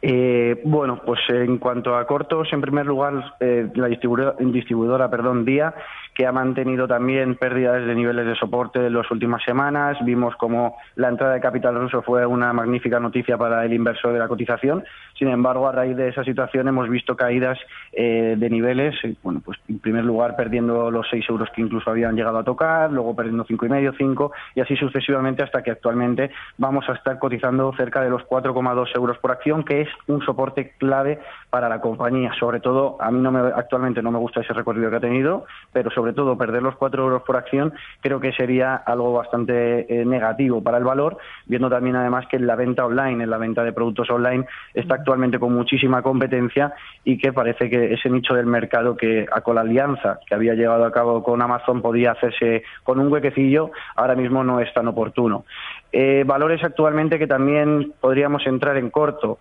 Eh, 0.00 0.60
bueno, 0.64 1.00
pues 1.04 1.20
en 1.28 1.58
cuanto 1.58 1.96
a 1.96 2.06
cortos, 2.06 2.48
en 2.52 2.60
primer 2.60 2.86
lugar, 2.86 3.34
la 3.40 3.86
distribuidora, 3.88 4.36
distribuidora 4.38 5.10
perdón, 5.10 5.44
Día 5.44 5.74
que 6.18 6.26
ha 6.26 6.32
mantenido 6.32 6.88
también 6.88 7.36
pérdidas 7.36 7.86
de 7.86 7.94
niveles 7.94 8.26
de 8.26 8.34
soporte 8.34 8.84
en 8.84 8.92
las 8.92 9.08
últimas 9.08 9.40
semanas. 9.44 9.96
Vimos 10.04 10.34
como 10.34 10.76
la 10.96 11.10
entrada 11.10 11.34
de 11.34 11.40
capital 11.40 11.76
ruso 11.76 12.02
fue 12.02 12.26
una 12.26 12.52
magnífica 12.52 12.98
noticia 12.98 13.38
para 13.38 13.64
el 13.64 13.72
inversor 13.72 14.12
de 14.12 14.18
la 14.18 14.26
cotización. 14.26 14.82
Sin 15.16 15.28
embargo, 15.28 15.68
a 15.68 15.72
raíz 15.72 15.96
de 15.96 16.08
esa 16.08 16.24
situación 16.24 16.66
hemos 16.66 16.88
visto 16.88 17.16
caídas 17.16 17.56
eh, 17.92 18.34
de 18.36 18.50
niveles, 18.50 18.96
eh, 19.04 19.14
bueno, 19.22 19.40
pues 19.44 19.60
en 19.68 19.78
primer 19.78 20.04
lugar 20.04 20.34
perdiendo 20.34 20.90
los 20.90 21.06
6 21.08 21.24
euros 21.28 21.50
que 21.54 21.62
incluso 21.62 21.88
habían 21.88 22.16
llegado 22.16 22.38
a 22.38 22.44
tocar, 22.44 22.90
luego 22.90 23.14
perdiendo 23.14 23.44
cinco 23.44 23.66
y 23.66 23.68
medio, 23.68 23.92
5 23.96 24.32
y 24.56 24.60
así 24.60 24.74
sucesivamente 24.74 25.44
hasta 25.44 25.62
que 25.62 25.70
actualmente 25.70 26.32
vamos 26.56 26.84
a 26.88 26.94
estar 26.94 27.20
cotizando 27.20 27.72
cerca 27.76 28.00
de 28.00 28.10
los 28.10 28.22
4,2 28.26 28.88
euros 28.96 29.18
por 29.18 29.30
acción, 29.30 29.62
que 29.62 29.82
es 29.82 29.87
es 29.88 30.08
un 30.08 30.24
soporte 30.24 30.74
clave 30.78 31.18
para 31.50 31.68
la 31.68 31.80
compañía. 31.80 32.32
Sobre 32.38 32.60
todo, 32.60 32.96
a 33.00 33.10
mí 33.10 33.20
no 33.20 33.32
me, 33.32 33.40
actualmente 33.40 34.02
no 34.02 34.10
me 34.10 34.18
gusta 34.18 34.40
ese 34.40 34.52
recorrido 34.52 34.90
que 34.90 34.96
ha 34.96 35.00
tenido, 35.00 35.46
pero 35.72 35.90
sobre 35.90 36.12
todo 36.12 36.36
perder 36.36 36.62
los 36.62 36.76
4 36.76 37.02
euros 37.02 37.22
por 37.22 37.36
acción 37.36 37.72
creo 38.00 38.20
que 38.20 38.32
sería 38.32 38.76
algo 38.76 39.12
bastante 39.12 39.86
eh, 39.88 40.04
negativo 40.04 40.62
para 40.62 40.78
el 40.78 40.84
valor, 40.84 41.18
viendo 41.46 41.68
también 41.68 41.96
además 41.96 42.26
que 42.28 42.36
en 42.36 42.46
la 42.46 42.56
venta 42.56 42.84
online, 42.84 43.24
en 43.24 43.30
la 43.30 43.38
venta 43.38 43.64
de 43.64 43.72
productos 43.72 44.10
online, 44.10 44.46
está 44.74 44.96
actualmente 44.96 45.38
con 45.38 45.54
muchísima 45.54 46.02
competencia 46.02 46.74
y 47.04 47.18
que 47.18 47.32
parece 47.32 47.70
que 47.70 47.94
ese 47.94 48.10
nicho 48.10 48.34
del 48.34 48.46
mercado 48.46 48.96
que 48.96 49.26
con 49.42 49.54
la 49.54 49.62
alianza 49.62 50.20
que 50.26 50.34
había 50.34 50.54
llevado 50.54 50.84
a 50.84 50.92
cabo 50.92 51.22
con 51.22 51.40
Amazon 51.40 51.82
podía 51.82 52.12
hacerse 52.12 52.62
con 52.82 53.00
un 53.00 53.12
huequecillo, 53.12 53.70
ahora 53.96 54.14
mismo 54.14 54.44
no 54.44 54.60
es 54.60 54.72
tan 54.74 54.88
oportuno. 54.88 55.44
Eh, 55.92 56.24
valores 56.26 56.62
actualmente 56.62 57.18
que 57.18 57.26
también 57.26 57.92
podríamos 58.00 58.46
entrar 58.46 58.76
en 58.76 58.90
corto. 58.90 59.38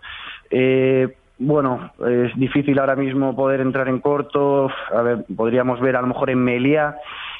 Eh, 0.50 1.16
bueno, 1.39 1.92
es 2.08 2.36
difícil 2.36 2.80
ahora 2.80 2.96
mismo 2.96 3.36
poder 3.36 3.62
entrar 3.62 3.88
en 3.89 4.00
corto. 4.00 4.70
A 4.94 5.01
ver, 5.01 5.25
podríamos 5.36 5.80
ver 5.80 5.96
a 5.96 6.01
lo 6.01 6.08
mejor 6.08 6.30
en 6.30 6.44
Melia 6.44 6.96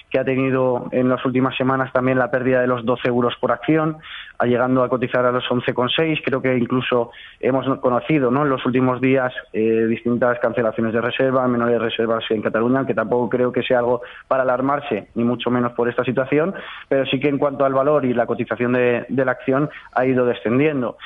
que 0.10 0.20
ha 0.20 0.24
tenido 0.24 0.88
en 0.92 1.10
las 1.10 1.24
últimas 1.26 1.56
semanas 1.58 1.92
también 1.92 2.18
la 2.18 2.32
pérdida 2.32 2.62
de 2.62 2.68
los 2.68 2.86
12 2.86 3.08
euros 3.10 3.36
por 3.40 3.52
acción, 3.52 3.98
llegando 4.46 4.84
a 4.84 4.90
cotizar 4.90 5.26
a 5.26 5.32
los 5.32 5.44
11,6. 5.46 6.22
Creo 6.24 6.42
que 6.42 6.56
incluso 6.56 7.12
hemos 7.40 7.66
conocido 7.80 8.32
¿no? 8.32 8.44
en 8.44 8.50
los 8.50 8.66
últimos 8.66 9.02
días 9.02 9.34
eh, 9.52 9.86
distintas 9.88 10.40
cancelaciones 10.40 10.94
de 10.94 11.02
reserva, 11.02 11.48
menores 11.48 11.82
reservas 11.82 12.24
en 12.30 12.42
Cataluña, 12.42 12.86
que 12.86 12.94
tampoco 12.94 13.30
creo 13.30 13.52
que 13.52 13.64
sea 13.64 13.80
algo 13.80 14.02
para 14.28 14.44
alarmarse, 14.44 15.08
ni 15.16 15.24
mucho 15.24 15.50
menos 15.50 15.74
por 15.74 15.90
esta 15.90 16.04
situación, 16.04 16.54
pero 16.88 17.06
sí 17.06 17.20
que 17.20 17.30
en 17.30 17.38
cuanto 17.38 17.66
al 17.66 17.74
valor 17.74 18.06
y 18.06 18.14
la 18.14 18.26
cotización 18.26 18.74
de, 18.74 19.06
la 19.10 19.32
acción 19.32 19.70
ha 19.94 20.06
ido 20.06 20.26
descendiendo. 20.26 20.98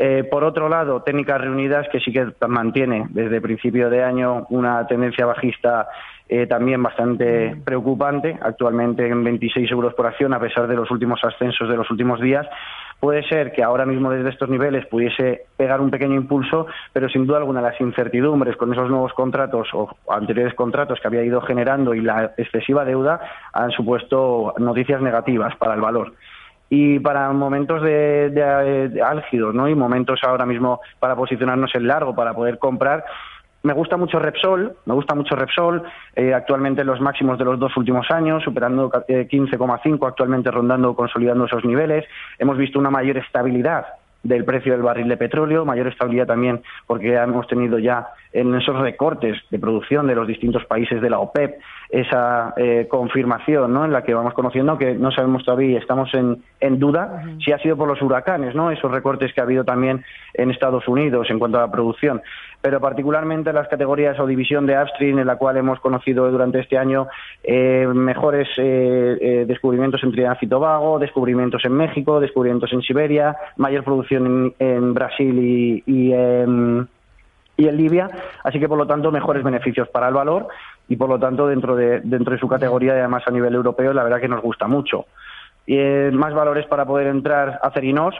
Eh, 0.00 0.24
por 0.30 0.44
otro 0.44 0.68
lado, 0.68 1.02
técnicas 1.02 1.40
reunidas 1.40 1.88
que 1.90 1.98
sí 1.98 2.12
que 2.12 2.28
mantiene 2.46 3.06
desde 3.10 3.40
principio 3.40 3.90
de 3.90 4.04
año 4.04 4.46
una 4.48 4.86
tendencia 4.86 5.26
bajista 5.26 5.88
eh, 6.28 6.46
también 6.46 6.82
bastante 6.82 7.56
preocupante, 7.64 8.38
actualmente 8.40 9.06
en 9.06 9.24
26 9.24 9.70
euros 9.70 9.94
por 9.94 10.06
acción, 10.06 10.34
a 10.34 10.40
pesar 10.40 10.66
de 10.66 10.76
los 10.76 10.90
últimos 10.90 11.20
ascensos 11.24 11.68
de 11.68 11.76
los 11.76 11.90
últimos 11.90 12.20
días. 12.20 12.46
Puede 13.00 13.22
ser 13.28 13.52
que 13.52 13.62
ahora 13.62 13.86
mismo 13.86 14.10
desde 14.10 14.30
estos 14.30 14.48
niveles 14.48 14.84
pudiese 14.86 15.42
pegar 15.56 15.80
un 15.80 15.90
pequeño 15.90 16.16
impulso, 16.16 16.66
pero 16.92 17.08
sin 17.08 17.26
duda 17.26 17.38
alguna 17.38 17.62
las 17.62 17.80
incertidumbres 17.80 18.56
con 18.56 18.72
esos 18.72 18.90
nuevos 18.90 19.12
contratos 19.12 19.68
o 19.72 19.96
anteriores 20.10 20.54
contratos 20.54 20.98
que 21.00 21.06
había 21.06 21.22
ido 21.22 21.40
generando 21.40 21.94
y 21.94 22.00
la 22.00 22.32
excesiva 22.36 22.84
deuda 22.84 23.20
han 23.52 23.70
supuesto 23.70 24.52
noticias 24.58 25.00
negativas 25.00 25.54
para 25.56 25.74
el 25.74 25.80
valor 25.80 26.12
y 26.70 26.98
para 26.98 27.32
momentos 27.32 27.82
de, 27.82 28.30
de, 28.30 29.02
álgidos 29.02 29.54
¿no? 29.54 29.68
y 29.68 29.74
momentos 29.74 30.20
ahora 30.22 30.44
mismo 30.44 30.80
para 30.98 31.16
posicionarnos 31.16 31.74
en 31.74 31.86
largo, 31.86 32.14
para 32.14 32.34
poder 32.34 32.58
comprar, 32.58 33.04
me 33.68 33.74
gusta 33.74 33.98
mucho 33.98 34.18
Repsol, 34.18 34.76
me 34.86 34.94
gusta 34.94 35.14
mucho 35.14 35.36
Repsol, 35.36 35.82
eh, 36.16 36.32
actualmente 36.32 36.84
los 36.84 37.02
máximos 37.02 37.38
de 37.38 37.44
los 37.44 37.58
dos 37.58 37.76
últimos 37.76 38.10
años, 38.10 38.42
superando 38.42 38.90
15,5, 38.90 40.06
eh, 40.06 40.08
actualmente 40.08 40.50
rondando, 40.50 40.96
consolidando 40.96 41.44
esos 41.44 41.66
niveles. 41.66 42.06
Hemos 42.38 42.56
visto 42.56 42.78
una 42.78 42.88
mayor 42.88 43.18
estabilidad 43.18 43.84
del 44.22 44.44
precio 44.44 44.72
del 44.72 44.82
barril 44.82 45.08
de 45.08 45.16
petróleo, 45.16 45.64
mayor 45.64 45.88
estabilidad 45.88 46.26
también 46.26 46.62
porque 46.86 47.14
hemos 47.14 47.46
tenido 47.46 47.78
ya 47.78 48.08
en 48.32 48.54
esos 48.54 48.76
recortes 48.78 49.38
de 49.50 49.58
producción 49.58 50.06
de 50.06 50.14
los 50.14 50.26
distintos 50.26 50.64
países 50.64 51.00
de 51.00 51.10
la 51.10 51.18
OPEP 51.18 51.60
esa 51.88 52.52
eh, 52.56 52.86
confirmación 52.90 53.72
¿no? 53.72 53.84
en 53.84 53.92
la 53.92 54.02
que 54.02 54.12
vamos 54.12 54.34
conociendo 54.34 54.76
que 54.76 54.94
no 54.94 55.10
sabemos 55.10 55.44
todavía, 55.44 55.78
estamos 55.78 56.12
en, 56.14 56.42
en 56.60 56.78
duda 56.78 57.22
si 57.42 57.52
ha 57.52 57.58
sido 57.58 57.76
por 57.76 57.88
los 57.88 58.02
huracanes, 58.02 58.54
¿no? 58.54 58.70
esos 58.70 58.90
recortes 58.90 59.32
que 59.32 59.40
ha 59.40 59.44
habido 59.44 59.64
también 59.64 60.04
en 60.34 60.50
Estados 60.50 60.86
Unidos 60.88 61.28
en 61.30 61.38
cuanto 61.38 61.58
a 61.58 61.62
la 61.62 61.70
producción 61.70 62.20
pero 62.60 62.80
particularmente 62.80 63.52
las 63.52 63.68
categorías 63.68 64.18
o 64.18 64.26
división 64.26 64.66
de 64.66 64.80
upstream 64.80 65.18
en 65.20 65.26
la 65.26 65.36
cual 65.36 65.56
hemos 65.56 65.78
conocido 65.80 66.30
durante 66.30 66.60
este 66.60 66.76
año 66.76 67.06
eh, 67.44 67.86
mejores 67.86 68.48
eh, 68.56 69.18
eh, 69.20 69.44
descubrimientos 69.46 70.02
en 70.02 70.10
Trinidad 70.10 70.38
y 70.40 70.46
Tobago, 70.48 70.98
descubrimientos 70.98 71.64
en 71.64 71.72
México, 71.72 72.20
descubrimientos 72.20 72.72
en 72.72 72.82
Siberia, 72.82 73.36
mayor 73.56 73.84
producción 73.84 74.54
en, 74.58 74.94
Brasil 74.94 75.38
y, 75.38 75.82
y, 75.86 76.12
en 76.12 76.88
Libia, 77.56 78.08
así 78.44 78.58
que 78.58 78.68
por 78.68 78.78
lo 78.78 78.86
tanto 78.86 79.10
mejores 79.12 79.42
beneficios 79.42 79.88
para 79.88 80.08
el 80.08 80.14
valor 80.14 80.48
y 80.88 80.96
por 80.96 81.08
lo 81.08 81.18
tanto 81.18 81.46
dentro 81.46 81.76
de, 81.76 82.00
dentro 82.00 82.32
de 82.32 82.40
su 82.40 82.48
categoría 82.48 82.94
y 82.94 82.98
además 82.98 83.22
a 83.26 83.30
nivel 83.30 83.54
europeo 83.54 83.92
la 83.92 84.04
verdad 84.04 84.20
que 84.20 84.28
nos 84.28 84.42
gusta 84.42 84.66
mucho. 84.66 85.06
Y, 85.66 85.76
más 86.12 86.34
valores 86.34 86.66
para 86.66 86.86
poder 86.86 87.06
entrar 87.06 87.60
a 87.62 87.70
Cerinos 87.70 88.14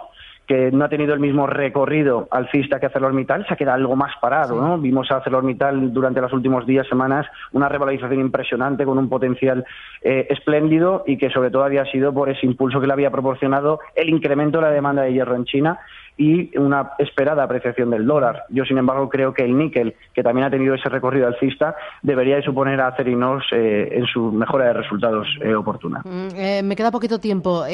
que 0.48 0.72
no 0.72 0.86
ha 0.86 0.88
tenido 0.88 1.12
el 1.12 1.20
mismo 1.20 1.46
recorrido 1.46 2.26
alcista 2.30 2.80
que 2.80 2.86
ArcelorMittal, 2.86 3.46
se 3.46 3.52
ha 3.52 3.56
quedado 3.56 3.76
algo 3.76 3.96
más 3.96 4.12
parado, 4.18 4.58
¿no? 4.58 4.78
Vimos 4.78 5.10
a 5.10 5.16
ArcelorMittal 5.16 5.92
durante 5.92 6.22
los 6.22 6.32
últimos 6.32 6.66
días, 6.66 6.88
semanas, 6.88 7.26
una 7.52 7.68
revalorización 7.68 8.18
impresionante 8.18 8.86
con 8.86 8.96
un 8.96 9.10
potencial 9.10 9.66
eh, 10.00 10.26
espléndido 10.30 11.04
y 11.06 11.18
que 11.18 11.28
sobre 11.28 11.50
todo 11.50 11.64
había 11.64 11.84
sido 11.84 12.14
por 12.14 12.30
ese 12.30 12.46
impulso 12.46 12.80
que 12.80 12.86
le 12.86 12.94
había 12.94 13.10
proporcionado 13.10 13.80
el 13.94 14.08
incremento 14.08 14.58
de 14.58 14.62
la 14.64 14.70
demanda 14.70 15.02
de 15.02 15.12
hierro 15.12 15.36
en 15.36 15.44
China 15.44 15.78
y 16.18 16.56
una 16.58 16.90
esperada 16.98 17.44
apreciación 17.44 17.90
del 17.90 18.04
dólar. 18.04 18.44
Yo, 18.50 18.64
sin 18.64 18.76
embargo, 18.76 19.08
creo 19.08 19.32
que 19.32 19.44
el 19.44 19.56
níquel, 19.56 19.94
que 20.12 20.22
también 20.22 20.46
ha 20.46 20.50
tenido 20.50 20.74
ese 20.74 20.88
recorrido 20.88 21.28
alcista, 21.28 21.76
debería 22.02 22.36
de 22.36 22.42
suponer 22.42 22.80
a 22.80 22.94
Cerinos 22.96 23.44
eh, 23.52 23.88
en 23.92 24.04
su 24.06 24.32
mejora 24.32 24.66
de 24.66 24.72
resultados 24.74 25.28
eh, 25.40 25.54
oportuna. 25.54 26.02
Mm, 26.04 26.28
eh, 26.34 26.62
me 26.64 26.74
queda 26.74 26.90
poquito 26.90 27.20
tiempo. 27.20 27.64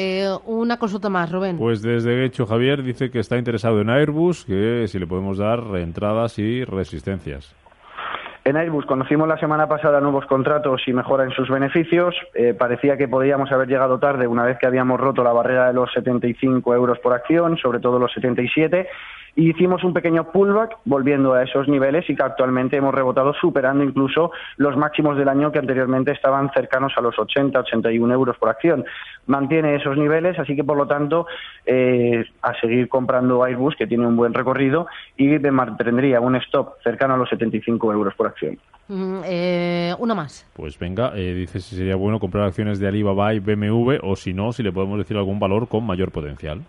una 0.45 0.77
consulta 0.77 1.09
más, 1.09 1.31
Rubén. 1.31 1.57
Pues 1.57 1.81
desde 1.81 2.23
hecho, 2.23 2.45
Javier 2.45 2.83
dice 2.83 3.09
que 3.09 3.19
está 3.19 3.37
interesado 3.37 3.81
en 3.81 3.89
Airbus, 3.89 4.45
que 4.45 4.85
si 4.87 4.99
le 4.99 5.07
podemos 5.07 5.39
dar 5.39 5.63
entradas 5.75 6.37
y 6.37 6.63
resistencias. 6.63 7.64
En 8.47 8.57
Airbus 8.57 8.85
conocimos 8.85 9.27
la 9.27 9.39
semana 9.39 9.67
pasada 9.67 9.99
nuevos 9.99 10.27
contratos 10.27 10.83
y 10.85 10.93
mejora 10.93 11.23
en 11.23 11.31
sus 11.31 11.49
beneficios. 11.49 12.13
Eh, 12.35 12.53
parecía 12.53 12.95
que 12.95 13.07
podíamos 13.07 13.51
haber 13.51 13.67
llegado 13.67 13.97
tarde 13.97 14.27
una 14.27 14.43
vez 14.43 14.59
que 14.59 14.67
habíamos 14.67 14.99
roto 14.99 15.23
la 15.23 15.33
barrera 15.33 15.65
de 15.69 15.73
los 15.73 15.91
75 15.91 16.75
euros 16.75 16.99
por 16.99 17.13
acción, 17.13 17.57
sobre 17.57 17.79
todo 17.79 17.97
los 17.97 18.13
77 18.13 18.87
y 19.35 19.49
hicimos 19.49 19.83
un 19.83 19.93
pequeño 19.93 20.31
pullback 20.31 20.77
volviendo 20.85 21.33
a 21.33 21.43
esos 21.43 21.67
niveles 21.67 22.09
y 22.09 22.15
que 22.15 22.23
actualmente 22.23 22.77
hemos 22.77 22.95
rebotado 22.95 23.33
superando 23.33 23.83
incluso 23.83 24.31
los 24.57 24.77
máximos 24.77 25.17
del 25.17 25.27
año 25.27 25.51
que 25.51 25.59
anteriormente 25.59 26.11
estaban 26.11 26.49
cercanos 26.53 26.93
a 26.95 27.01
los 27.01 27.19
80, 27.19 27.59
81 27.59 28.13
euros 28.13 28.37
por 28.37 28.49
acción. 28.49 28.85
Mantiene 29.27 29.75
esos 29.75 29.97
niveles, 29.97 30.39
así 30.39 30.55
que 30.55 30.63
por 30.63 30.77
lo 30.77 30.87
tanto 30.87 31.27
eh, 31.65 32.23
a 32.41 32.53
seguir 32.59 32.87
comprando 32.87 33.43
Airbus 33.43 33.75
que 33.75 33.87
tiene 33.87 34.07
un 34.07 34.15
buen 34.15 34.33
recorrido 34.33 34.87
y 35.17 35.37
mantendría 35.39 36.21
un 36.21 36.35
stop 36.37 36.81
cercano 36.83 37.15
a 37.15 37.17
los 37.17 37.29
75 37.29 37.91
euros 37.91 38.13
por 38.15 38.27
acción. 38.27 38.57
Mm, 38.87 39.21
eh, 39.25 39.95
una 39.99 40.13
más. 40.15 40.47
Pues 40.53 40.77
venga, 40.77 41.11
eh, 41.15 41.33
dice 41.33 41.59
si 41.59 41.75
sería 41.75 41.95
bueno 41.95 42.19
comprar 42.19 42.45
acciones 42.45 42.79
de 42.79 42.87
Alibaba 42.87 43.33
y 43.33 43.39
BMW 43.39 43.95
o 44.01 44.15
si 44.15 44.33
no, 44.33 44.53
si 44.53 44.63
le 44.63 44.71
podemos 44.71 44.97
decir 44.97 45.17
algún 45.17 45.39
valor 45.39 45.67
con 45.67 45.85
mayor 45.85 46.11
potencial. 46.11 46.61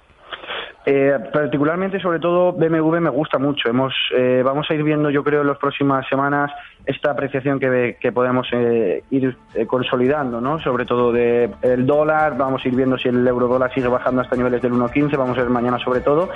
Eh, 0.88 1.18
particularmente, 1.32 1.98
sobre 1.98 2.20
todo, 2.20 2.52
BMW 2.52 3.00
me 3.00 3.10
gusta 3.10 3.38
mucho. 3.38 3.68
Hemos, 3.68 3.92
eh, 4.16 4.42
vamos 4.44 4.70
a 4.70 4.74
ir 4.74 4.84
viendo, 4.84 5.10
yo 5.10 5.24
creo, 5.24 5.40
en 5.40 5.48
las 5.48 5.58
próximas 5.58 6.06
semanas 6.08 6.52
esta 6.86 7.10
apreciación 7.10 7.58
que, 7.58 7.96
que 8.00 8.12
podemos 8.12 8.46
eh, 8.52 9.02
ir 9.10 9.36
eh, 9.54 9.66
consolidando, 9.66 10.40
¿no? 10.40 10.60
Sobre 10.60 10.84
todo 10.84 11.10
del 11.10 11.84
dólar, 11.84 12.36
vamos 12.36 12.64
a 12.64 12.68
ir 12.68 12.76
viendo 12.76 12.96
si 12.96 13.08
el 13.08 13.26
euro 13.26 13.48
dólar 13.48 13.74
sigue 13.74 13.88
bajando 13.88 14.22
hasta 14.22 14.36
niveles 14.36 14.62
del 14.62 14.72
1.15, 14.72 15.16
vamos 15.16 15.36
a 15.36 15.40
ver 15.40 15.50
mañana 15.50 15.80
sobre 15.80 16.00
todo. 16.00 16.28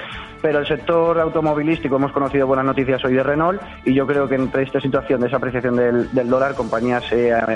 Pero 0.42 0.58
el 0.58 0.66
sector 0.66 1.20
automovilístico, 1.20 1.94
hemos 1.94 2.10
conocido 2.10 2.48
buenas 2.48 2.66
noticias 2.66 3.04
hoy 3.04 3.14
de 3.14 3.22
Renault 3.22 3.62
y 3.84 3.94
yo 3.94 4.04
creo 4.08 4.28
que 4.28 4.34
entre 4.34 4.64
esta 4.64 4.80
situación 4.80 5.20
de 5.20 5.28
esa 5.28 5.36
apreciación 5.36 5.76
del, 5.76 6.12
del 6.12 6.28
dólar, 6.28 6.56
compañías 6.56 7.04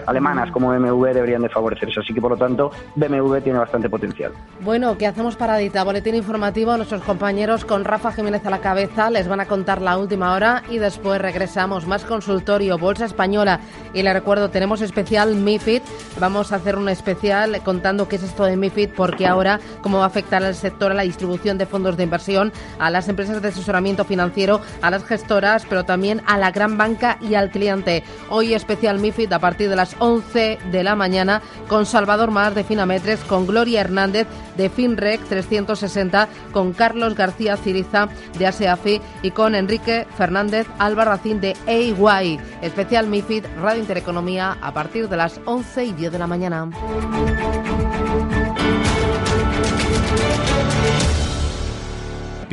alemanas 0.07 0.53
como 0.53 0.71
BMW 0.71 1.07
deberían 1.07 1.43
de 1.43 1.49
favorecerse. 1.49 1.99
Así 1.99 2.15
que, 2.15 2.21
por 2.21 2.31
lo 2.31 2.37
tanto, 2.37 2.71
BMW 2.95 3.39
tiene 3.39 3.59
bastante 3.59 3.89
potencial. 3.89 4.31
Bueno, 4.61 4.97
¿qué 4.97 5.09
hacemos 5.09 5.35
paradita? 5.35 5.83
Boletín 5.83 6.15
informativo 6.15 6.77
nuestros 6.85 7.03
compañeros 7.05 7.65
con 7.65 7.83
Rafa 7.83 8.13
Jiménez 8.13 8.45
a 8.45 8.51
la 8.51 8.61
cabeza. 8.61 9.09
Les 9.09 9.27
van 9.27 9.41
a 9.41 9.47
contar 9.47 9.81
la 9.81 9.97
última 9.97 10.35
hora 10.35 10.63
y 10.69 10.77
después 10.77 11.19
regresamos. 11.19 11.87
Más 11.87 12.05
consultorio, 12.05 12.77
Bolsa 12.77 13.07
Española. 13.07 13.61
Y 13.95 14.03
le 14.03 14.13
recuerdo, 14.13 14.51
tenemos 14.51 14.83
especial 14.83 15.35
MIFID. 15.35 15.81
Vamos 16.21 16.53
a 16.53 16.57
hacer 16.57 16.77
un 16.77 16.91
especial 16.91 17.59
contando 17.63 18.07
qué 18.07 18.17
es 18.17 18.23
esto 18.23 18.45
de 18.45 18.59
MIFID, 18.59 18.91
porque 18.91 19.27
ahora 19.27 19.61
cómo 19.81 19.97
va 19.97 20.05
a 20.05 20.09
afectar 20.09 20.45
al 20.45 20.55
sector, 20.55 20.91
a 20.91 20.95
la 20.95 21.05
distribución 21.05 21.57
de 21.57 21.65
fondos 21.65 21.97
de 21.97 22.03
inversión, 22.03 22.53
a 22.79 22.91
las 22.91 23.09
empresas 23.09 23.41
de 23.41 23.49
asesoramiento 23.49 24.05
financiero, 24.05 24.61
a 24.83 24.91
las 24.91 25.05
gestoras, 25.05 25.65
pero 25.67 25.85
también 25.85 26.21
a 26.27 26.37
la 26.37 26.51
gran 26.51 26.77
banca 26.77 27.17
y 27.23 27.35
al 27.35 27.51
cliente. 27.51 28.05
Hoy 28.29 28.53
especial 28.53 28.99
MIFID 28.99 29.33
a 29.33 29.39
partir 29.39 29.71
de 29.71 29.77
las 29.77 29.97
11 30.01 30.59
de 30.71 30.85
la 30.85 30.97
mañana 30.97 31.41
con 31.67 31.87
Salvador 31.87 32.31
Mar 32.31 32.53
de 32.53 32.63
Finametres, 32.63 33.21
con 33.21 33.47
Gloria 33.47 33.81
Hernández 33.81 34.27
de 34.59 34.69
FinRec 34.69 35.23
360, 35.25 36.29
con 36.53 36.74
Carlos 36.77 37.15
García 37.15 37.57
Ciriza 37.57 38.09
de 38.39 38.47
ASEAFI 38.47 39.01
y 39.23 39.31
con 39.31 39.55
Enrique 39.55 40.07
Fernández 40.17 40.67
Albarracín 40.79 41.41
de 41.41 41.55
AY. 41.67 42.39
Especial 42.63 43.07
MIFID 43.09 43.45
Radio 43.61 43.81
Intereconomía 43.81 44.59
a 44.61 44.73
partir 44.73 45.09
de 45.09 45.17
las 45.17 45.41
11 45.45 45.85
y 45.85 45.93
10 45.93 46.13
de 46.13 46.19
la 46.19 46.27
mañana. 46.27 46.71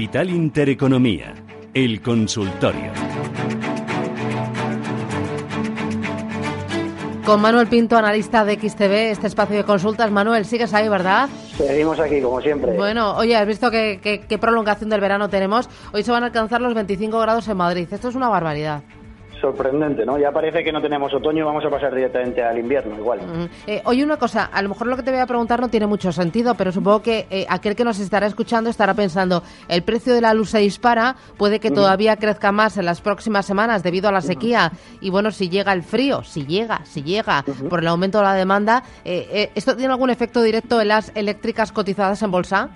Capital 0.01 0.30
Intereconomía 0.30 1.36
El 1.74 2.01
consultorio. 2.01 3.11
Con 7.32 7.40
Manuel 7.40 7.68
Pinto, 7.68 7.96
analista 7.96 8.44
de 8.44 8.56
XTV, 8.56 9.12
este 9.12 9.28
espacio 9.28 9.56
de 9.56 9.64
consultas. 9.64 10.12
Manuel, 10.12 10.44
sigues 10.44 10.74
ahí, 10.74 10.90
¿verdad? 10.90 11.30
Seguimos 11.56 11.98
aquí, 11.98 12.20
como 12.20 12.42
siempre. 12.42 12.76
Bueno, 12.76 13.16
oye, 13.16 13.38
has 13.38 13.48
visto 13.48 13.72
qué, 13.72 14.02
qué 14.28 14.38
prolongación 14.38 14.90
del 14.90 15.00
verano 15.00 15.30
tenemos. 15.30 15.70
Hoy 15.94 16.04
se 16.04 16.12
van 16.12 16.24
a 16.24 16.26
alcanzar 16.26 16.60
los 16.60 16.74
25 16.74 17.18
grados 17.22 17.48
en 17.48 17.56
Madrid. 17.56 17.88
Esto 17.90 18.10
es 18.10 18.16
una 18.16 18.28
barbaridad 18.28 18.84
sorprendente, 19.41 20.05
¿no? 20.05 20.17
Ya 20.17 20.31
parece 20.31 20.63
que 20.63 20.71
no 20.71 20.81
tenemos 20.81 21.13
otoño 21.13 21.39
y 21.39 21.43
vamos 21.43 21.65
a 21.65 21.69
pasar 21.69 21.93
directamente 21.93 22.43
al 22.43 22.57
invierno, 22.57 22.95
igual. 22.95 23.50
Eh, 23.67 23.81
oye, 23.86 24.03
una 24.03 24.17
cosa, 24.17 24.45
a 24.45 24.62
lo 24.62 24.69
mejor 24.69 24.88
lo 24.88 24.95
que 24.95 25.03
te 25.03 25.12
voy 25.12 25.19
a 25.19 25.25
preguntar 25.25 25.60
no 25.60 25.69
tiene 25.69 25.88
mucho 25.88 26.12
sentido, 26.12 26.55
pero 26.55 26.71
supongo 26.71 27.01
que 27.01 27.27
eh, 27.29 27.45
aquel 27.50 27.75
que 27.75 27.83
nos 27.83 28.00
estará 28.00 28.27
escuchando 28.27 28.69
estará 28.69 28.93
pensando, 28.93 29.43
el 29.67 29.83
precio 29.83 30.13
de 30.13 30.21
la 30.21 30.33
luz 30.33 30.51
se 30.51 30.60
dispara, 30.60 31.15
puede 31.38 31.60
que 31.60 31.71
todavía 31.71 32.15
crezca 32.17 32.51
más 32.51 32.77
en 32.77 32.86
las 32.86 33.01
próximas 33.01 33.45
semanas 33.45 33.83
debido 33.83 34.07
a 34.10 34.12
la 34.12 34.21
sequía, 34.21 34.71
y 35.01 35.10
bueno, 35.10 35.31
si 35.31 35.50
llega 35.50 35.74
el 35.74 35.83
frío, 35.83 36.24
si 36.24 36.45
llega, 36.45 36.86
si 36.86 37.03
llega, 37.03 37.43
por 37.69 37.79
el 37.79 37.88
aumento 37.88 38.19
de 38.19 38.24
la 38.24 38.33
demanda, 38.33 38.83
eh, 39.03 39.50
¿esto 39.55 39.75
tiene 39.75 39.91
algún 39.91 40.10
efecto 40.10 40.41
directo 40.41 40.79
en 40.79 40.89
las 40.89 41.12
eléctricas 41.15 41.71
cotizadas 41.71 42.21
en 42.21 42.31
bolsa? 42.31 42.69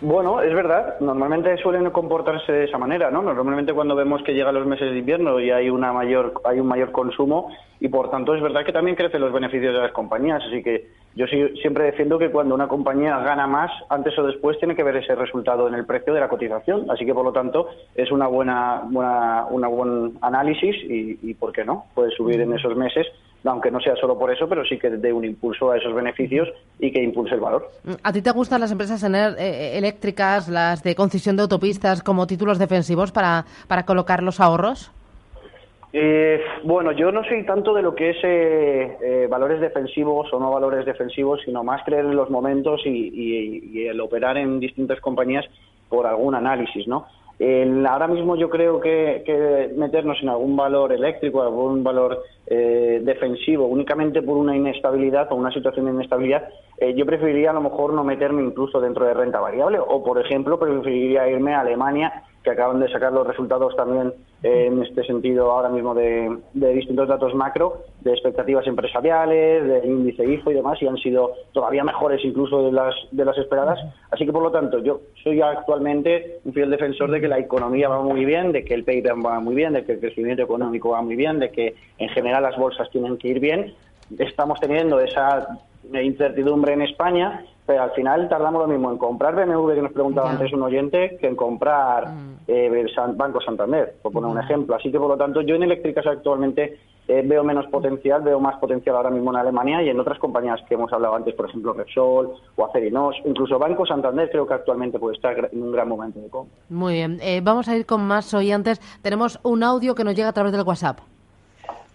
Bueno, 0.00 0.40
es 0.42 0.54
verdad. 0.54 1.00
Normalmente 1.00 1.56
suelen 1.56 1.90
comportarse 1.90 2.52
de 2.52 2.64
esa 2.66 2.78
manera, 2.78 3.10
¿no? 3.10 3.20
Normalmente 3.20 3.72
cuando 3.72 3.96
vemos 3.96 4.22
que 4.22 4.32
llegan 4.32 4.54
los 4.54 4.64
meses 4.64 4.92
de 4.92 4.98
invierno 4.98 5.40
y 5.40 5.50
hay 5.50 5.70
una 5.70 5.92
mayor, 5.92 6.40
hay 6.44 6.60
un 6.60 6.68
mayor 6.68 6.92
consumo 6.92 7.50
y 7.80 7.88
por 7.88 8.08
tanto 8.08 8.32
es 8.32 8.40
verdad 8.40 8.64
que 8.64 8.72
también 8.72 8.96
crecen 8.96 9.20
los 9.20 9.32
beneficios 9.32 9.74
de 9.74 9.80
las 9.80 9.90
compañías. 9.90 10.40
Así 10.46 10.62
que 10.62 10.86
yo 11.16 11.26
siempre 11.26 11.86
defiendo 11.86 12.16
que 12.16 12.30
cuando 12.30 12.54
una 12.54 12.68
compañía 12.68 13.18
gana 13.18 13.48
más, 13.48 13.72
antes 13.88 14.16
o 14.20 14.22
después 14.22 14.56
tiene 14.60 14.76
que 14.76 14.84
ver 14.84 14.96
ese 14.98 15.16
resultado 15.16 15.66
en 15.66 15.74
el 15.74 15.84
precio 15.84 16.14
de 16.14 16.20
la 16.20 16.28
cotización. 16.28 16.88
Así 16.92 17.04
que 17.04 17.12
por 17.12 17.24
lo 17.24 17.32
tanto 17.32 17.68
es 17.96 18.12
una 18.12 18.28
buena, 18.28 18.82
buena, 18.84 19.46
una 19.50 19.66
buen 19.66 20.16
análisis 20.20 20.76
y, 20.88 21.18
y 21.28 21.34
por 21.34 21.50
qué 21.50 21.64
no, 21.64 21.86
puede 21.96 22.12
subir 22.12 22.40
en 22.40 22.52
esos 22.52 22.76
meses 22.76 23.08
aunque 23.44 23.70
no 23.70 23.80
sea 23.80 23.96
solo 23.96 24.18
por 24.18 24.32
eso, 24.32 24.48
pero 24.48 24.64
sí 24.64 24.78
que 24.78 24.90
dé 24.90 25.12
un 25.12 25.24
impulso 25.24 25.70
a 25.70 25.78
esos 25.78 25.94
beneficios 25.94 26.48
y 26.78 26.92
que 26.92 27.02
impulse 27.02 27.34
el 27.34 27.40
valor. 27.40 27.70
¿A 28.02 28.12
ti 28.12 28.22
te 28.22 28.30
gustan 28.30 28.60
las 28.60 28.72
empresas 28.72 29.02
eh, 29.02 29.78
eléctricas, 29.78 30.48
las 30.48 30.82
de 30.82 30.94
concesión 30.94 31.36
de 31.36 31.42
autopistas, 31.42 32.02
como 32.02 32.26
títulos 32.26 32.58
defensivos 32.58 33.12
para, 33.12 33.44
para 33.68 33.84
colocar 33.84 34.22
los 34.22 34.40
ahorros? 34.40 34.90
Eh, 35.92 36.40
bueno, 36.64 36.92
yo 36.92 37.10
no 37.10 37.24
soy 37.24 37.44
tanto 37.44 37.72
de 37.72 37.82
lo 37.82 37.94
que 37.94 38.10
es 38.10 38.18
eh, 38.22 39.26
valores 39.30 39.60
defensivos 39.60 40.30
o 40.32 40.38
no 40.38 40.50
valores 40.50 40.84
defensivos, 40.84 41.40
sino 41.44 41.64
más 41.64 41.82
creer 41.84 42.04
en 42.04 42.16
los 42.16 42.28
momentos 42.28 42.82
y, 42.84 43.86
el 43.86 44.00
operar 44.00 44.36
en 44.36 44.60
distintas 44.60 45.00
compañías 45.00 45.46
por 45.88 46.06
algún 46.06 46.34
análisis, 46.34 46.86
¿no? 46.86 47.06
Ahora 47.86 48.08
mismo 48.08 48.36
yo 48.36 48.50
creo 48.50 48.80
que, 48.80 49.22
que, 49.24 49.72
meternos 49.76 50.18
en 50.22 50.28
algún 50.28 50.56
valor 50.56 50.92
eléctrico, 50.92 51.42
algún 51.42 51.84
valor 51.84 52.24
eh, 52.46 53.00
defensivo 53.04 53.66
únicamente 53.66 54.22
por 54.22 54.36
una 54.36 54.56
inestabilidad 54.56 55.30
o 55.30 55.36
una 55.36 55.52
situación 55.52 55.86
de 55.86 55.92
inestabilidad, 55.92 56.48
eh, 56.78 56.94
yo 56.94 57.06
preferiría 57.06 57.50
a 57.50 57.54
lo 57.54 57.60
mejor 57.60 57.92
no 57.92 58.02
meterme 58.02 58.42
incluso 58.42 58.80
dentro 58.80 59.06
de 59.06 59.14
renta 59.14 59.38
variable 59.40 59.78
o, 59.78 60.02
por 60.02 60.20
ejemplo, 60.20 60.58
preferiría 60.58 61.28
irme 61.28 61.54
a 61.54 61.60
Alemania 61.60 62.24
que 62.42 62.50
acaban 62.50 62.80
de 62.80 62.88
sacar 62.88 63.12
los 63.12 63.26
resultados 63.26 63.74
también 63.76 64.12
en 64.42 64.82
este 64.82 65.04
sentido 65.04 65.50
ahora 65.50 65.68
mismo 65.68 65.94
de, 65.94 66.38
distintos 66.52 67.08
datos 67.08 67.34
macro, 67.34 67.82
de 68.00 68.12
expectativas 68.12 68.66
empresariales, 68.66 69.66
de 69.66 69.86
índice 69.86 70.24
IFO 70.24 70.52
y 70.52 70.54
demás, 70.54 70.80
y 70.80 70.86
han 70.86 70.96
sido 70.96 71.32
todavía 71.52 71.82
mejores 71.82 72.24
incluso 72.24 72.62
de 72.66 72.72
las, 72.72 72.94
de 73.10 73.24
las 73.24 73.36
esperadas. 73.36 73.78
Así 74.10 74.24
que, 74.24 74.32
por 74.32 74.42
lo 74.42 74.52
tanto, 74.52 74.78
yo 74.78 75.00
soy 75.24 75.40
actualmente 75.40 76.38
un 76.44 76.52
fiel 76.52 76.70
defensor 76.70 77.10
de 77.10 77.20
que 77.20 77.28
la 77.28 77.38
economía 77.38 77.88
va 77.88 78.00
muy 78.00 78.24
bien, 78.24 78.52
de 78.52 78.64
que 78.64 78.74
el 78.74 78.84
PIB 78.84 79.24
va 79.24 79.40
muy 79.40 79.56
bien, 79.56 79.72
de 79.72 79.84
que 79.84 79.92
el 79.92 80.00
crecimiento 80.00 80.42
económico 80.42 80.90
va 80.90 81.02
muy 81.02 81.16
bien, 81.16 81.40
de 81.40 81.50
que 81.50 81.74
en 81.98 82.08
general 82.10 82.44
las 82.44 82.56
bolsas 82.56 82.88
tienen 82.90 83.18
que 83.18 83.28
ir 83.28 83.40
bien. 83.40 83.74
Estamos 84.18 84.60
teniendo 84.60 85.00
esa 85.00 85.58
incertidumbre 85.92 86.74
en 86.74 86.82
España 86.82 87.44
pero 87.68 87.82
al 87.82 87.90
final 87.90 88.30
tardamos 88.30 88.62
lo 88.62 88.66
mismo 88.66 88.90
en 88.90 88.96
comprar 88.96 89.34
BMW, 89.34 89.74
que 89.74 89.82
nos 89.82 89.92
preguntaba 89.92 90.30
antes 90.30 90.50
un 90.54 90.62
oyente, 90.62 91.18
que 91.20 91.26
en 91.26 91.36
comprar 91.36 92.08
mm. 92.08 92.36
eh, 92.48 92.86
Banco 93.14 93.42
Santander, 93.42 93.96
por 94.00 94.10
poner 94.10 94.30
un 94.30 94.38
ejemplo. 94.38 94.74
Así 94.74 94.90
que, 94.90 94.98
por 94.98 95.10
lo 95.10 95.18
tanto, 95.18 95.42
yo 95.42 95.54
en 95.54 95.64
eléctricas 95.64 96.06
actualmente 96.06 96.78
eh, 97.08 97.22
veo 97.22 97.44
menos 97.44 97.66
potencial, 97.66 98.22
veo 98.22 98.40
más 98.40 98.56
potencial 98.56 98.96
ahora 98.96 99.10
mismo 99.10 99.32
en 99.32 99.36
Alemania 99.36 99.82
y 99.82 99.90
en 99.90 100.00
otras 100.00 100.18
compañías 100.18 100.58
que 100.66 100.76
hemos 100.76 100.90
hablado 100.94 101.14
antes, 101.14 101.34
por 101.34 101.46
ejemplo, 101.46 101.74
Repsol 101.74 102.36
o 102.56 102.64
Acerinos, 102.64 103.16
incluso 103.26 103.58
Banco 103.58 103.84
Santander 103.84 104.30
creo 104.30 104.46
que 104.46 104.54
actualmente 104.54 104.98
puede 104.98 105.16
estar 105.16 105.50
en 105.52 105.62
un 105.62 105.70
gran 105.70 105.90
momento 105.90 106.20
de 106.20 106.30
compra. 106.30 106.56
Muy 106.70 106.94
bien, 106.94 107.18
eh, 107.20 107.42
vamos 107.44 107.68
a 107.68 107.76
ir 107.76 107.84
con 107.84 108.00
más 108.00 108.32
oyentes. 108.32 108.80
Tenemos 109.02 109.40
un 109.42 109.62
audio 109.62 109.94
que 109.94 110.04
nos 110.04 110.14
llega 110.14 110.30
a 110.30 110.32
través 110.32 110.52
del 110.52 110.62
WhatsApp. 110.62 111.00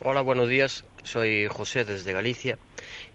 Hola, 0.05 0.21
buenos 0.21 0.49
días. 0.49 0.85
Soy 1.01 1.47
José 1.47 1.83
desde 1.83 2.13
Galicia 2.13 2.59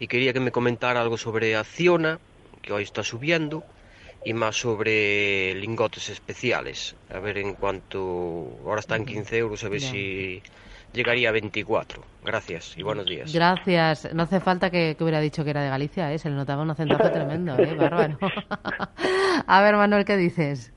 y 0.01 0.09
quería 0.09 0.33
que 0.33 0.41
me 0.41 0.51
comentara 0.51 1.01
algo 1.01 1.17
sobre 1.17 1.55
Acciona 1.55 2.19
que 2.61 2.73
hoy 2.73 2.83
está 2.83 3.03
subiendo, 3.03 3.65
y 4.25 4.35
más 4.35 4.57
sobre 4.57 5.55
lingotes 5.55 6.09
especiales. 6.09 6.97
A 7.11 7.19
ver 7.19 7.39
en 7.39 7.55
cuanto. 7.55 8.59
Ahora 8.65 8.81
está 8.81 8.97
en 8.97 9.05
15 9.05 9.39
euros, 9.39 9.65
a 9.65 9.69
ver 9.69 9.81
si 9.81 10.43
llegaría 10.93 11.29
a 11.29 11.33
24. 11.33 12.03
Gracias 12.25 12.77
y 12.77 12.83
buenos 12.83 13.07
días. 13.07 13.33
Gracias. 13.33 14.13
No 14.13 14.25
hace 14.25 14.41
falta 14.41 14.71
que, 14.71 14.97
hubiera 15.01 15.21
dicho 15.21 15.45
que 15.45 15.51
era 15.51 15.63
de 15.63 15.69
Galicia, 15.69 16.13
¿eh? 16.13 16.19
se 16.19 16.29
le 16.29 16.37
notaba 16.37 16.63
un 16.63 16.71
acentazo 16.71 17.11
tremendo, 17.11 17.57
¿eh? 17.59 17.75
bárbaro. 17.75 18.19
a 19.47 19.63
ver, 19.63 19.77
Manuel, 19.77 20.05
¿qué 20.05 20.17
dices? 20.17 20.73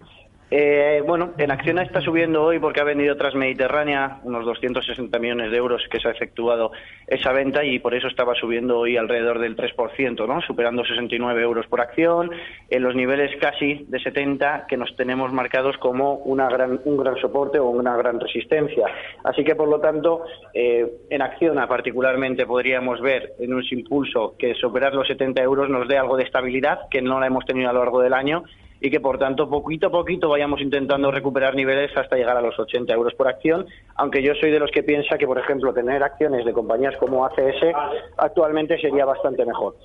Eh, 0.53 1.01
bueno, 1.07 1.31
en 1.37 1.49
Acciona 1.49 1.81
está 1.81 2.01
subiendo 2.01 2.43
hoy 2.43 2.59
porque 2.59 2.81
ha 2.81 2.83
vendido 2.83 3.15
Transmediterránea 3.15 4.19
unos 4.23 4.43
260 4.43 5.17
millones 5.17 5.49
de 5.49 5.55
euros 5.55 5.81
que 5.89 6.01
se 6.01 6.09
ha 6.09 6.11
efectuado 6.11 6.73
esa 7.07 7.31
venta 7.31 7.63
y 7.63 7.79
por 7.79 7.93
eso 7.95 8.07
estaba 8.07 8.35
subiendo 8.35 8.77
hoy 8.77 8.97
alrededor 8.97 9.39
del 9.39 9.55
3%, 9.55 10.27
¿no? 10.27 10.41
superando 10.41 10.83
69 10.83 11.41
euros 11.41 11.67
por 11.67 11.79
acción, 11.79 12.31
en 12.69 12.83
los 12.83 12.95
niveles 12.95 13.31
casi 13.39 13.85
de 13.87 13.99
70 14.01 14.65
que 14.67 14.75
nos 14.75 14.93
tenemos 14.97 15.31
marcados 15.31 15.77
como 15.77 16.15
una 16.15 16.49
gran, 16.49 16.81
un 16.83 16.97
gran 16.97 17.15
soporte 17.21 17.57
o 17.57 17.69
una 17.69 17.95
gran 17.95 18.19
resistencia. 18.19 18.87
Así 19.23 19.45
que, 19.45 19.55
por 19.55 19.69
lo 19.69 19.79
tanto, 19.79 20.25
eh, 20.53 20.85
en 21.09 21.21
Acciona 21.21 21.65
particularmente 21.65 22.45
podríamos 22.45 22.99
ver 22.99 23.35
en 23.39 23.53
un 23.53 23.63
impulso 23.71 24.35
que 24.37 24.53
superar 24.55 24.93
los 24.93 25.07
70 25.07 25.41
euros 25.41 25.69
nos 25.69 25.87
dé 25.87 25.97
algo 25.97 26.17
de 26.17 26.23
estabilidad, 26.23 26.89
que 26.89 27.01
no 27.01 27.21
la 27.21 27.27
hemos 27.27 27.45
tenido 27.45 27.69
a 27.69 27.73
lo 27.73 27.79
largo 27.79 28.01
del 28.01 28.13
año 28.13 28.43
y 28.81 28.89
que 28.89 28.99
por 28.99 29.19
tanto 29.19 29.47
poquito 29.47 29.87
a 29.87 29.91
poquito 29.91 30.27
vayamos 30.27 30.59
intentando 30.59 31.11
recuperar 31.11 31.55
niveles 31.55 31.95
hasta 31.95 32.15
llegar 32.15 32.35
a 32.35 32.41
los 32.41 32.57
80 32.59 32.91
euros 32.91 33.13
por 33.13 33.27
acción, 33.27 33.67
aunque 33.95 34.23
yo 34.23 34.33
soy 34.33 34.49
de 34.49 34.59
los 34.59 34.71
que 34.71 34.81
piensa 34.81 35.19
que, 35.19 35.27
por 35.27 35.37
ejemplo, 35.37 35.71
tener 35.71 36.01
acciones 36.01 36.43
de 36.43 36.51
compañías 36.51 36.97
como 36.97 37.23
ACS 37.23 37.75
actualmente 38.17 38.81
sería 38.81 39.05
bastante 39.05 39.45
mejor. 39.45 39.75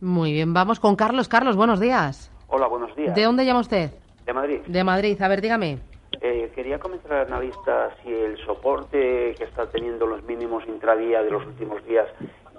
Muy 0.00 0.32
bien, 0.32 0.54
vamos 0.54 0.78
con 0.78 0.94
Carlos. 0.94 1.28
Carlos, 1.28 1.56
buenos 1.56 1.80
días. 1.80 2.30
Hola, 2.46 2.68
buenos 2.68 2.94
días. 2.94 3.14
¿De 3.14 3.24
dónde 3.24 3.44
llama 3.44 3.60
usted? 3.60 3.90
De 4.24 4.32
Madrid. 4.32 4.60
De 4.66 4.84
Madrid, 4.84 5.20
a 5.20 5.28
ver, 5.28 5.40
dígame. 5.40 5.78
Eh, 6.20 6.50
quería 6.54 6.78
comentar 6.78 7.12
a 7.12 7.24
la 7.28 7.40
vista 7.40 7.90
si 8.02 8.12
el 8.12 8.36
soporte 8.44 9.34
que 9.36 9.44
está 9.44 9.66
teniendo 9.66 10.06
los 10.06 10.22
mínimos 10.22 10.64
intradía 10.68 11.22
de 11.22 11.30
los 11.30 11.44
últimos 11.46 11.84
días 11.86 12.06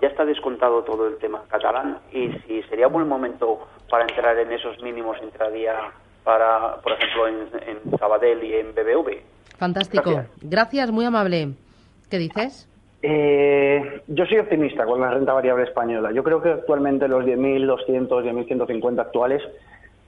ya 0.01 0.07
está 0.07 0.25
descontado 0.25 0.83
todo 0.83 1.07
el 1.07 1.17
tema 1.17 1.43
catalán 1.47 1.99
y 2.11 2.31
si 2.47 2.63
sería 2.63 2.87
buen 2.87 3.07
momento 3.07 3.67
para 3.89 4.03
entrar 4.03 4.37
en 4.39 4.51
esos 4.51 4.81
mínimos 4.81 5.17
intradía 5.21 5.75
para, 6.23 6.77
por 6.77 6.93
ejemplo, 6.93 7.27
en, 7.27 7.47
en 7.67 7.97
Sabadell 7.97 8.43
y 8.43 8.55
en 8.55 8.73
BBV. 8.73 9.21
Fantástico. 9.57 10.23
Gracias. 10.41 10.91
muy 10.91 11.05
amable. 11.05 11.49
¿Qué 12.09 12.17
dices? 12.17 12.67
Eh, 13.03 14.01
yo 14.07 14.25
soy 14.25 14.39
optimista 14.39 14.85
con 14.85 15.01
la 15.01 15.11
renta 15.11 15.33
variable 15.33 15.63
española. 15.63 16.11
Yo 16.11 16.23
creo 16.23 16.41
que 16.41 16.49
actualmente 16.49 17.07
los 17.07 17.25
10.200, 17.25 18.07
10.150 18.07 18.99
actuales 18.99 19.41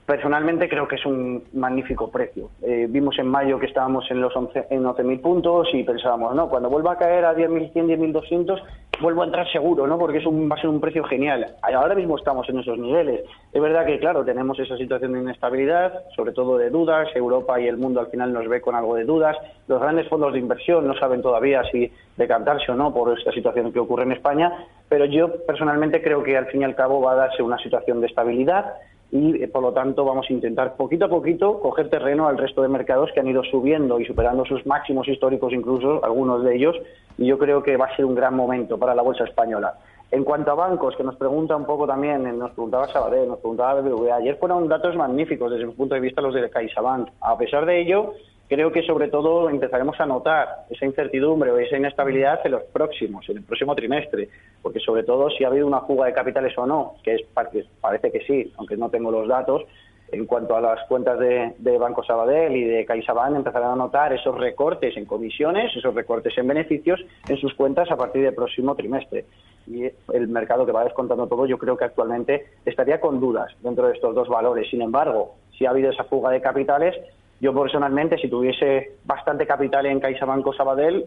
Personalmente 0.06 0.68
creo 0.68 0.86
que 0.86 0.96
es 0.96 1.06
un 1.06 1.44
magnífico 1.54 2.12
precio. 2.12 2.50
Eh, 2.62 2.88
vimos 2.90 3.18
en 3.20 3.28
mayo 3.28 3.58
que 3.58 3.68
estábamos 3.68 4.10
en 4.12 4.20
los 4.20 4.36
11, 4.36 4.68
en 4.70 4.84
11.000 4.84 5.22
puntos 5.22 5.70
y 5.72 5.84
pensábamos, 5.84 6.36
no, 6.36 6.50
cuando 6.50 6.70
vuelva 6.70 6.94
a 6.94 6.98
caer 6.98 7.24
a 7.24 7.34
10.100, 7.34 7.72
10.200, 7.74 8.62
vuelvo 9.02 9.22
a 9.22 9.26
entrar 9.26 9.50
seguro, 9.50 9.88
¿no? 9.88 9.98
Porque 9.98 10.18
es 10.18 10.26
un, 10.26 10.52
va 10.52 10.56
a 10.56 10.62
ser 10.62 10.70
un 10.70 10.82
precio 10.82 11.06
genial. 11.06 11.56
Ahora 11.62 11.96
mismo 11.96 12.18
estamos 12.18 12.50
en 12.50 12.60
esos 12.60 12.78
niveles. 12.78 13.22
Es 13.54 13.62
verdad 13.62 13.86
que, 13.86 13.98
claro, 13.98 14.26
tenemos 14.26 14.60
esa 14.60 14.76
situación 14.76 15.14
de 15.14 15.22
inestabilidad, 15.22 16.04
sobre 16.18 16.34
todo 16.34 16.58
de 16.58 16.70
dudas. 16.70 17.08
Europa 17.16 17.60
y 17.62 17.68
el 17.68 17.78
mundo 17.78 18.02
al 18.02 18.08
final 18.08 18.34
nos 18.34 18.50
ve 18.50 18.60
con 18.60 18.76
algo 18.76 18.96
de 18.96 19.06
dudas. 19.06 19.38
Los 19.70 19.80
grandes 19.80 20.10
fondos 20.10 20.34
de 20.34 20.40
inversión 20.40 20.86
no 20.86 20.96
saben 20.96 21.22
todavía 21.22 21.64
si 21.72 21.90
decantarse 22.18 22.70
o 22.74 22.76
no 22.76 22.94
por 22.94 23.18
esta 23.18 23.32
situación 23.32 23.72
que 23.72 23.80
ocurre 23.80 24.04
en 24.04 24.12
España, 24.12 24.52
pero 24.90 25.06
yo 25.06 25.46
personalmente 25.46 26.02
creo 26.02 26.22
que 26.24 26.36
al 26.36 26.48
fin 26.48 26.62
y 26.62 26.66
al 26.66 26.76
cabo 26.76 27.02
va 27.02 27.14
a 27.14 27.16
darse 27.16 27.42
una 27.42 27.58
situación 27.58 28.02
de 28.02 28.08
estabilidad 28.08 28.74
y 29.14 29.44
eh, 29.44 29.48
por 29.48 29.62
lo 29.62 29.72
tanto 29.72 30.04
vamos 30.04 30.26
a 30.28 30.34
intentar 30.34 30.76
poquito 30.76 31.06
a 31.06 31.08
poquito 31.08 31.60
coger 31.60 31.88
terreno 31.88 32.28
al 32.28 32.36
resto 32.36 32.64
de 32.64 32.68
mercados 32.68 33.12
que 33.14 33.20
han 33.20 33.28
ido 33.28 33.44
subiendo 33.44 34.00
y 34.00 34.06
superando 34.06 34.44
sus 34.44 34.66
máximos 34.66 35.08
históricos 35.08 35.54
incluso, 35.54 36.04
algunos 36.04 36.44
de 36.44 36.56
ellos, 36.56 36.76
y 37.20 37.28
yo 37.28 37.38
creo 37.38 37.62
que 37.62 37.78
va 37.78 37.86
a 37.86 37.96
ser 37.96 38.06
un 38.06 38.16
gran 38.16 38.36
momento 38.36 38.80
para 38.80 38.96
la 38.96 39.04
bolsa 39.04 39.26
española. 39.26 39.76
En 40.10 40.24
cuanto 40.24 40.50
a 40.50 40.56
bancos, 40.56 40.96
que 40.96 41.04
nos 41.04 41.16
pregunta 41.16 41.56
un 41.56 41.66
poco 41.66 41.86
también, 41.86 42.26
eh, 42.26 42.34
nos 42.34 42.52
preguntaba 42.54 42.88
Sabadell, 42.88 43.28
nos 43.28 43.38
preguntaba 43.38 43.82
BBVA, 43.82 44.16
ayer 44.16 44.36
fueron 44.38 44.68
datos 44.68 44.96
magníficos 44.96 45.52
desde 45.52 45.68
mi 45.68 45.74
punto 45.74 45.94
de 45.94 46.02
vista 46.02 46.20
los 46.20 46.34
de 46.34 46.50
CaixaBank. 46.50 47.10
A 47.22 47.38
pesar 47.38 47.68
de 47.68 47.82
ello, 47.82 48.14
creo 48.54 48.72
que 48.72 48.84
sobre 48.84 49.08
todo 49.08 49.50
empezaremos 49.50 50.00
a 50.00 50.06
notar 50.06 50.66
esa 50.70 50.86
incertidumbre 50.86 51.50
o 51.50 51.58
esa 51.58 51.76
inestabilidad 51.76 52.40
en 52.46 52.52
los 52.52 52.64
próximos, 52.64 53.28
en 53.28 53.38
el 53.38 53.44
próximo 53.44 53.74
trimestre, 53.74 54.30
porque 54.62 54.80
sobre 54.80 55.04
todo 55.04 55.32
si 55.32 55.44
ha 55.44 55.48
habido 55.48 55.66
una 55.66 55.82
fuga 55.82 56.06
de 56.06 56.14
capitales 56.14 56.56
o 56.58 56.68
no, 56.68 56.96
que 57.04 57.16
es 57.16 57.22
parece 57.34 58.12
que 58.12 58.20
sí, 58.28 58.54
aunque 58.58 58.78
no 58.78 58.90
tengo 58.90 59.10
los 59.10 59.28
datos, 59.28 59.64
en 60.12 60.28
cuanto 60.28 60.56
a 60.56 60.62
las 60.62 60.88
cuentas 60.88 61.18
de, 61.18 61.78
Banco 61.80 62.04
Sabadell 62.04 62.56
y 62.56 62.64
de 62.64 62.86
CaixaBank 62.86 63.38
empezarán 63.38 63.72
a 63.72 63.76
notar 63.76 64.14
esos 64.14 64.38
recortes 64.38 64.96
en 64.96 65.06
comisiones, 65.06 65.76
esos 65.76 65.96
recortes 65.96 66.38
en 66.38 66.48
beneficios 66.48 67.04
en 67.28 67.38
sus 67.38 67.56
cuentas 67.56 67.90
a 67.90 67.98
partir 67.98 68.22
del 68.22 68.36
próximo 68.36 68.76
trimestre. 68.76 69.26
Y 69.66 69.86
el 70.14 70.28
mercado 70.28 70.66
que 70.68 70.72
va 70.72 70.84
descontando 70.84 71.26
todo, 71.26 71.48
yo 71.48 71.58
creo 71.58 71.76
que 71.76 71.86
actualmente 71.86 72.46
estaría 72.66 73.00
con 73.00 73.20
dudas 73.20 73.52
dentro 73.62 73.88
de 73.88 73.94
estos 73.94 74.14
dos 74.14 74.30
valores. 74.30 74.70
Sin 74.70 74.84
embargo, 74.84 75.34
si 75.58 75.66
ha 75.66 75.72
habido 75.72 75.90
esa 75.90 76.04
fuga 76.04 76.30
de 76.30 76.42
capitales, 76.42 76.96
yo 77.40 77.54
personalmente, 77.54 78.18
si 78.18 78.30
tuviese 78.30 78.94
bastante 79.06 79.46
capital 79.46 79.86
en 79.86 80.00
CaixaBank 80.00 80.56
Sabadell, 80.56 81.06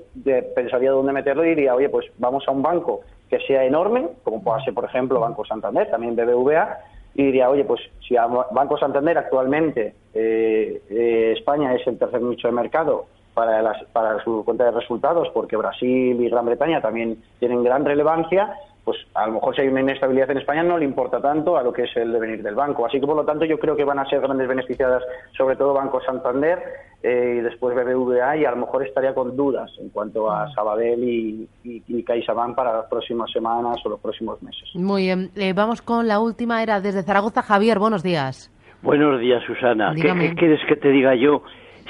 pensaría 0.54 0.90
dónde 0.90 1.12
meterlo 1.12 1.44
y 1.44 1.50
diría, 1.50 1.74
oye, 1.74 1.88
pues 1.88 2.06
vamos 2.18 2.44
a 2.46 2.50
un 2.50 2.62
banco 2.62 3.00
que 3.30 3.40
sea 3.40 3.64
enorme, 3.64 4.08
como 4.22 4.42
pueda 4.42 4.62
ser, 4.62 4.74
por 4.74 4.84
ejemplo, 4.84 5.20
Banco 5.20 5.44
Santander, 5.44 5.90
también 5.90 6.14
BBVA, 6.14 6.78
y 7.14 7.24
diría, 7.24 7.48
oye, 7.48 7.64
pues 7.64 7.80
si 8.06 8.14
Banco 8.14 8.76
Santander 8.76 9.16
actualmente 9.16 9.94
eh, 10.12 10.82
eh, 10.90 11.34
España 11.36 11.74
es 11.74 11.86
el 11.86 11.98
tercer 11.98 12.20
nicho 12.20 12.48
de 12.48 12.52
mercado 12.52 13.06
para, 13.32 13.62
las, 13.62 13.82
para 13.92 14.22
su 14.22 14.44
cuenta 14.44 14.64
de 14.64 14.72
resultados, 14.72 15.28
porque 15.32 15.56
Brasil 15.56 16.20
y 16.20 16.28
Gran 16.28 16.44
Bretaña 16.44 16.82
también 16.82 17.22
tienen 17.38 17.64
gran 17.64 17.84
relevancia, 17.84 18.54
pues 18.86 18.98
a 19.14 19.26
lo 19.26 19.32
mejor 19.32 19.56
si 19.56 19.62
hay 19.62 19.68
una 19.68 19.80
inestabilidad 19.80 20.30
en 20.30 20.38
España 20.38 20.62
no 20.62 20.78
le 20.78 20.84
importa 20.84 21.20
tanto 21.20 21.56
a 21.56 21.62
lo 21.64 21.72
que 21.72 21.82
es 21.82 21.96
el 21.96 22.12
devenir 22.12 22.40
del 22.40 22.54
banco. 22.54 22.86
Así 22.86 23.00
que 23.00 23.06
por 23.06 23.16
lo 23.16 23.24
tanto 23.24 23.44
yo 23.44 23.58
creo 23.58 23.74
que 23.74 23.82
van 23.82 23.98
a 23.98 24.08
ser 24.08 24.20
grandes 24.20 24.46
beneficiadas 24.46 25.02
sobre 25.36 25.56
todo 25.56 25.74
Banco 25.74 26.00
Santander 26.02 26.62
eh, 27.02 27.38
y 27.38 27.40
después 27.40 27.74
BBVA 27.74 28.36
y 28.36 28.44
a 28.44 28.52
lo 28.52 28.58
mejor 28.58 28.86
estaría 28.86 29.12
con 29.12 29.36
dudas 29.36 29.72
en 29.80 29.88
cuanto 29.88 30.30
a 30.30 30.48
Sabadell 30.54 31.02
y, 31.02 31.48
y, 31.64 32.02
CaixaBank 32.04 32.54
para 32.54 32.74
las 32.74 32.86
próximas 32.86 33.28
semanas 33.32 33.84
o 33.84 33.88
los 33.88 33.98
próximos 33.98 34.40
meses. 34.40 34.68
Muy 34.76 35.02
bien, 35.02 35.30
eh, 35.34 35.52
vamos 35.52 35.82
con 35.82 36.06
la 36.06 36.20
última 36.20 36.62
era 36.62 36.80
desde 36.80 37.02
Zaragoza. 37.02 37.42
Javier, 37.42 37.80
buenos 37.80 38.04
días. 38.04 38.52
Buenos 38.82 39.20
días, 39.20 39.42
Susana. 39.44 39.94
¿Qué, 39.96 40.34
quieres 40.36 40.60
que 40.68 40.76
te 40.76 40.90
diga 40.90 41.16
yo? 41.16 41.42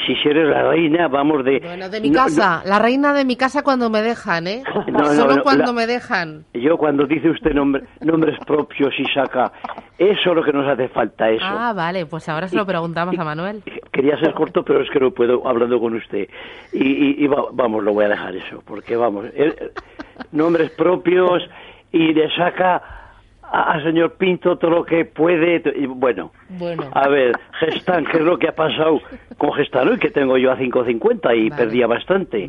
Si 0.04 0.28
eres 0.28 0.48
la 0.48 0.70
reina, 0.70 1.08
vamos 1.08 1.44
de... 1.44 1.60
Bueno, 1.60 1.88
de 1.88 2.00
mi 2.00 2.12
casa, 2.12 2.62
la 2.64 2.78
reina 2.78 3.12
de 3.14 3.24
mi 3.24 3.36
casa 3.36 3.62
cuando 3.62 3.90
me 3.90 4.02
dejan, 4.02 4.46
¿eh? 4.46 4.62
Solo 5.16 5.42
cuando 5.42 5.72
me 5.72 5.86
dejan. 5.86 6.44
Yo 6.54 6.76
cuando 6.76 7.06
dice 7.06 7.30
usted 7.30 7.52
nombres 7.54 8.38
propios 8.46 8.92
y 8.98 9.04
saca, 9.12 9.52
eso 9.98 10.30
es 10.30 10.36
lo 10.36 10.42
que 10.42 10.52
nos 10.52 10.68
hace 10.68 10.88
falta, 10.88 11.30
eso. 11.30 11.44
Ah, 11.44 11.72
vale, 11.74 12.06
pues 12.06 12.28
ahora 12.28 12.48
se 12.48 12.56
lo 12.56 12.66
preguntamos 12.66 13.18
a 13.18 13.24
Manuel. 13.24 13.62
Quería 13.92 14.18
ser 14.18 14.34
corto, 14.34 14.62
pero 14.62 14.82
es 14.82 14.90
que 14.90 15.00
no 15.00 15.10
puedo 15.10 15.46
hablando 15.48 15.80
con 15.80 15.94
usted. 15.94 16.28
Y, 16.72 17.26
vamos, 17.26 17.82
lo 17.82 17.92
voy 17.94 18.04
a 18.04 18.08
dejar 18.08 18.36
eso, 18.36 18.62
porque 18.66 18.96
vamos, 18.96 19.26
eh, 19.34 19.72
nombres 20.32 20.70
propios 20.72 21.42
y 21.92 22.12
le 22.12 22.28
saca 22.36 23.05
al 23.52 23.82
señor 23.82 24.14
Pinto 24.14 24.56
todo 24.56 24.70
lo 24.70 24.84
que 24.84 25.04
puede. 25.04 25.62
Bueno, 25.88 26.32
bueno. 26.50 26.84
a 26.92 27.08
ver, 27.08 27.32
Gestan, 27.60 28.04
¿qué 28.04 28.18
es 28.18 28.24
lo 28.24 28.38
que 28.38 28.48
ha 28.48 28.54
pasado 28.54 29.00
con 29.36 29.52
Gestan 29.52 29.88
hoy? 29.88 29.98
Que 29.98 30.10
tengo 30.10 30.36
yo 30.36 30.52
a 30.52 30.58
5.50 30.58 31.36
y 31.38 31.50
perdía 31.50 31.86
bastante. 31.86 32.46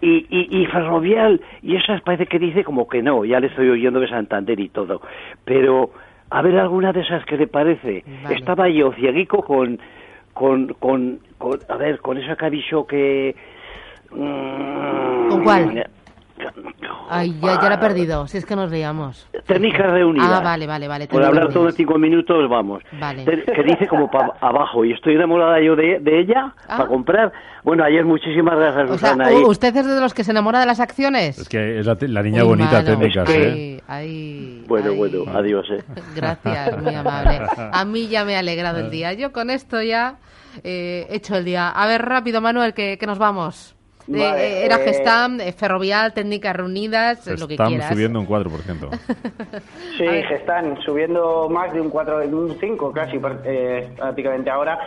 Y, 0.00 0.26
y, 0.30 0.62
y 0.62 0.66
Ferrovial, 0.66 1.40
y 1.62 1.76
esas 1.76 2.00
parece 2.02 2.26
que 2.26 2.38
dice 2.38 2.62
como 2.62 2.86
que 2.86 3.02
no, 3.02 3.24
ya 3.24 3.40
le 3.40 3.48
estoy 3.48 3.68
oyendo 3.68 3.98
de 3.98 4.08
Santander 4.08 4.58
y 4.60 4.68
todo. 4.68 5.02
Pero, 5.44 5.90
a 6.30 6.40
ver, 6.42 6.56
alguna 6.56 6.92
de 6.92 7.00
esas 7.00 7.24
que 7.24 7.36
le 7.36 7.48
parece. 7.48 8.04
Estaba 8.30 8.68
yo 8.68 8.92
cieguico 8.92 9.42
con, 9.42 9.80
con, 10.34 10.68
con, 10.74 11.18
a 11.68 11.76
ver, 11.76 11.98
con 11.98 12.16
esa 12.18 12.36
que 12.36 12.86
que... 12.86 13.34
¿Con 14.10 15.42
cuál? 15.42 15.86
Ay, 17.10 17.34
ya, 17.40 17.60
ya 17.60 17.68
la 17.68 17.74
he 17.76 17.78
perdido, 17.78 18.26
si 18.26 18.38
es 18.38 18.46
que 18.46 18.56
nos 18.56 18.70
veíamos. 18.70 19.28
Técnicas 19.46 19.90
reunidas. 19.90 20.30
Ah, 20.30 20.40
vale, 20.40 20.66
vale, 20.66 20.88
vale. 20.88 21.06
Por 21.06 21.24
hablar 21.24 21.52
todo 21.52 21.68
en 21.68 21.72
cinco 21.72 21.98
minutos, 21.98 22.48
vamos. 22.48 22.82
Vale. 23.00 23.24
Que 23.24 23.62
dice 23.62 23.86
como 23.86 24.10
para 24.10 24.32
abajo, 24.40 24.84
y 24.84 24.92
estoy 24.92 25.14
enamorada 25.14 25.60
yo 25.60 25.74
de, 25.76 25.98
de 26.00 26.20
ella, 26.20 26.52
ah. 26.68 26.76
para 26.76 26.88
comprar. 26.88 27.32
Bueno, 27.64 27.84
ayer 27.84 28.04
muchísimas 28.04 28.56
gracias, 28.56 28.90
o 28.90 28.98
Sea, 28.98 29.16
¿Usted 29.46 29.76
es 29.76 29.86
de 29.86 30.00
los 30.00 30.14
que 30.14 30.24
se 30.24 30.30
enamora 30.30 30.60
de 30.60 30.66
las 30.66 30.80
acciones? 30.80 31.38
Es 31.38 31.48
que 31.48 31.78
es 31.78 31.86
la, 31.86 32.22
niña 32.22 32.44
bonita 32.44 32.84
técnicas, 32.84 33.28
¿eh? 33.30 33.82
bueno, 34.66 34.94
bueno, 34.94 35.24
adiós, 35.34 35.66
¿eh? 35.70 35.82
Gracias, 36.16 36.82
muy 36.82 36.94
amable. 36.94 37.40
A 37.56 37.84
mí 37.84 38.08
ya 38.08 38.24
me 38.24 38.36
ha 38.36 38.38
alegrado 38.38 38.78
el 38.78 38.90
día. 38.90 39.12
Yo 39.12 39.32
con 39.32 39.50
esto 39.50 39.82
ya 39.82 40.16
eh, 40.64 41.06
he 41.10 41.16
hecho 41.16 41.36
el 41.36 41.44
día. 41.44 41.68
A 41.68 41.86
ver, 41.86 42.02
rápido, 42.02 42.40
Manuel, 42.40 42.74
que, 42.74 42.96
que 42.98 43.06
nos 43.06 43.18
vamos. 43.18 43.77
Eh, 44.14 44.64
era 44.64 44.76
eh, 44.76 44.84
Gestam, 44.84 45.40
eh, 45.40 45.52
Ferrovial, 45.52 46.14
Técnicas 46.14 46.56
Reunidas, 46.56 47.26
lo 47.26 47.46
que 47.46 47.56
quieras. 47.56 47.90
subiendo 47.90 48.20
un 48.20 48.26
4%. 48.26 48.88
sí, 49.98 50.06
Gestam 50.28 50.80
subiendo 50.80 51.48
más 51.50 51.72
de 51.72 51.80
un 51.80 51.90
4, 51.90 52.24
un 52.28 52.56
5 52.58 52.92
casi 52.92 53.18
prácticamente 53.18 54.50
ahora. 54.50 54.78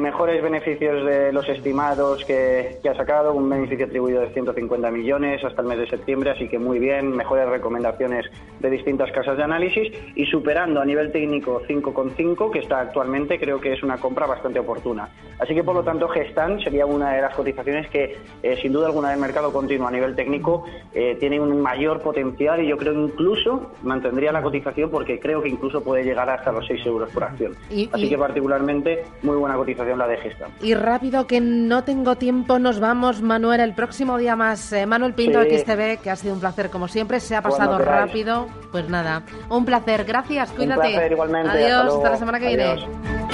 mejores 0.00 0.42
beneficios 0.42 1.04
de 1.06 1.32
los 1.32 1.48
estimados 1.48 2.24
que, 2.24 2.78
ha 2.88 2.94
sacado, 2.94 3.32
un 3.32 3.48
beneficio 3.48 3.86
atribuido 3.86 4.20
de 4.20 4.32
150 4.32 4.90
millones 4.90 5.42
hasta 5.44 5.62
el 5.62 5.68
mes 5.68 5.78
de 5.78 5.88
septiembre, 5.88 6.30
así 6.30 6.48
que 6.48 6.58
muy 6.58 6.78
bien, 6.78 7.16
mejores 7.16 7.48
recomendaciones 7.48 8.26
de 8.60 8.70
distintas 8.70 9.10
casas 9.12 9.36
de 9.36 9.44
análisis 9.44 9.92
y 10.14 10.26
superando 10.26 10.80
a 10.80 10.84
nivel 10.84 11.10
técnico 11.10 11.62
5,5, 11.66 12.50
que 12.50 12.58
está 12.58 12.80
actualmente, 12.80 13.38
creo 13.38 13.60
que 13.60 13.72
es 13.72 13.82
una 13.82 13.96
compra 13.96 14.26
bastante 14.26 14.58
oportuna. 14.58 15.08
Así 15.38 15.54
que 15.54 15.62
por 15.62 15.74
lo 15.74 15.84
tanto 15.84 16.08
Gestam 16.08 16.60
sería 16.60 16.84
una 16.84 17.12
de 17.12 17.22
las 17.22 17.34
cotizaciones 17.34 17.88
que 17.90 18.16
sin 18.60 18.72
duda 18.72 18.86
alguna 18.86 19.10
del 19.10 19.20
mercado 19.20 19.52
continuo 19.52 19.88
a 19.88 19.90
nivel 19.90 20.14
técnico 20.14 20.64
eh, 20.94 21.16
tiene 21.18 21.40
un 21.40 21.60
mayor 21.60 22.00
potencial 22.00 22.62
y 22.62 22.68
yo 22.68 22.76
creo 22.76 22.92
que 22.92 23.00
incluso 23.00 23.72
mantendría 23.82 24.32
la 24.32 24.42
cotización 24.42 24.90
porque 24.90 25.18
creo 25.18 25.42
que 25.42 25.48
incluso 25.48 25.82
puede 25.82 26.04
llegar 26.04 26.28
hasta 26.30 26.52
los 26.52 26.66
6 26.66 26.86
euros 26.86 27.10
por 27.10 27.24
acción. 27.24 27.54
Así 27.92 28.08
que 28.08 28.18
particularmente 28.18 29.04
muy 29.22 29.36
buena 29.36 29.56
cotización 29.56 29.98
la 29.98 30.06
de 30.06 30.16
Gesta. 30.18 30.48
Y 30.62 30.74
rápido 30.74 31.26
que 31.26 31.40
no 31.40 31.84
tengo 31.84 32.16
tiempo, 32.16 32.58
nos 32.58 32.80
vamos 32.80 33.22
Manuel 33.22 33.60
el 33.60 33.74
próximo 33.74 34.18
día 34.18 34.36
más. 34.36 34.72
Eh, 34.72 34.86
Manuel 34.86 35.14
Pinto 35.14 35.42
XTV, 35.42 36.00
que 36.02 36.10
ha 36.10 36.16
sido 36.16 36.34
un 36.34 36.40
placer 36.40 36.70
como 36.70 36.88
siempre, 36.88 37.20
se 37.20 37.36
ha 37.36 37.42
pasado 37.42 37.78
rápido. 37.78 38.46
Pues 38.72 38.88
nada, 38.88 39.22
un 39.48 39.64
placer, 39.64 40.04
gracias, 40.04 40.50
cuídate. 40.52 41.08
igualmente. 41.10 41.50
Adiós, 41.50 41.94
hasta, 41.94 42.10
la 42.10 42.16
semana 42.16 42.40
que 42.40 42.46
viene. 42.48 43.27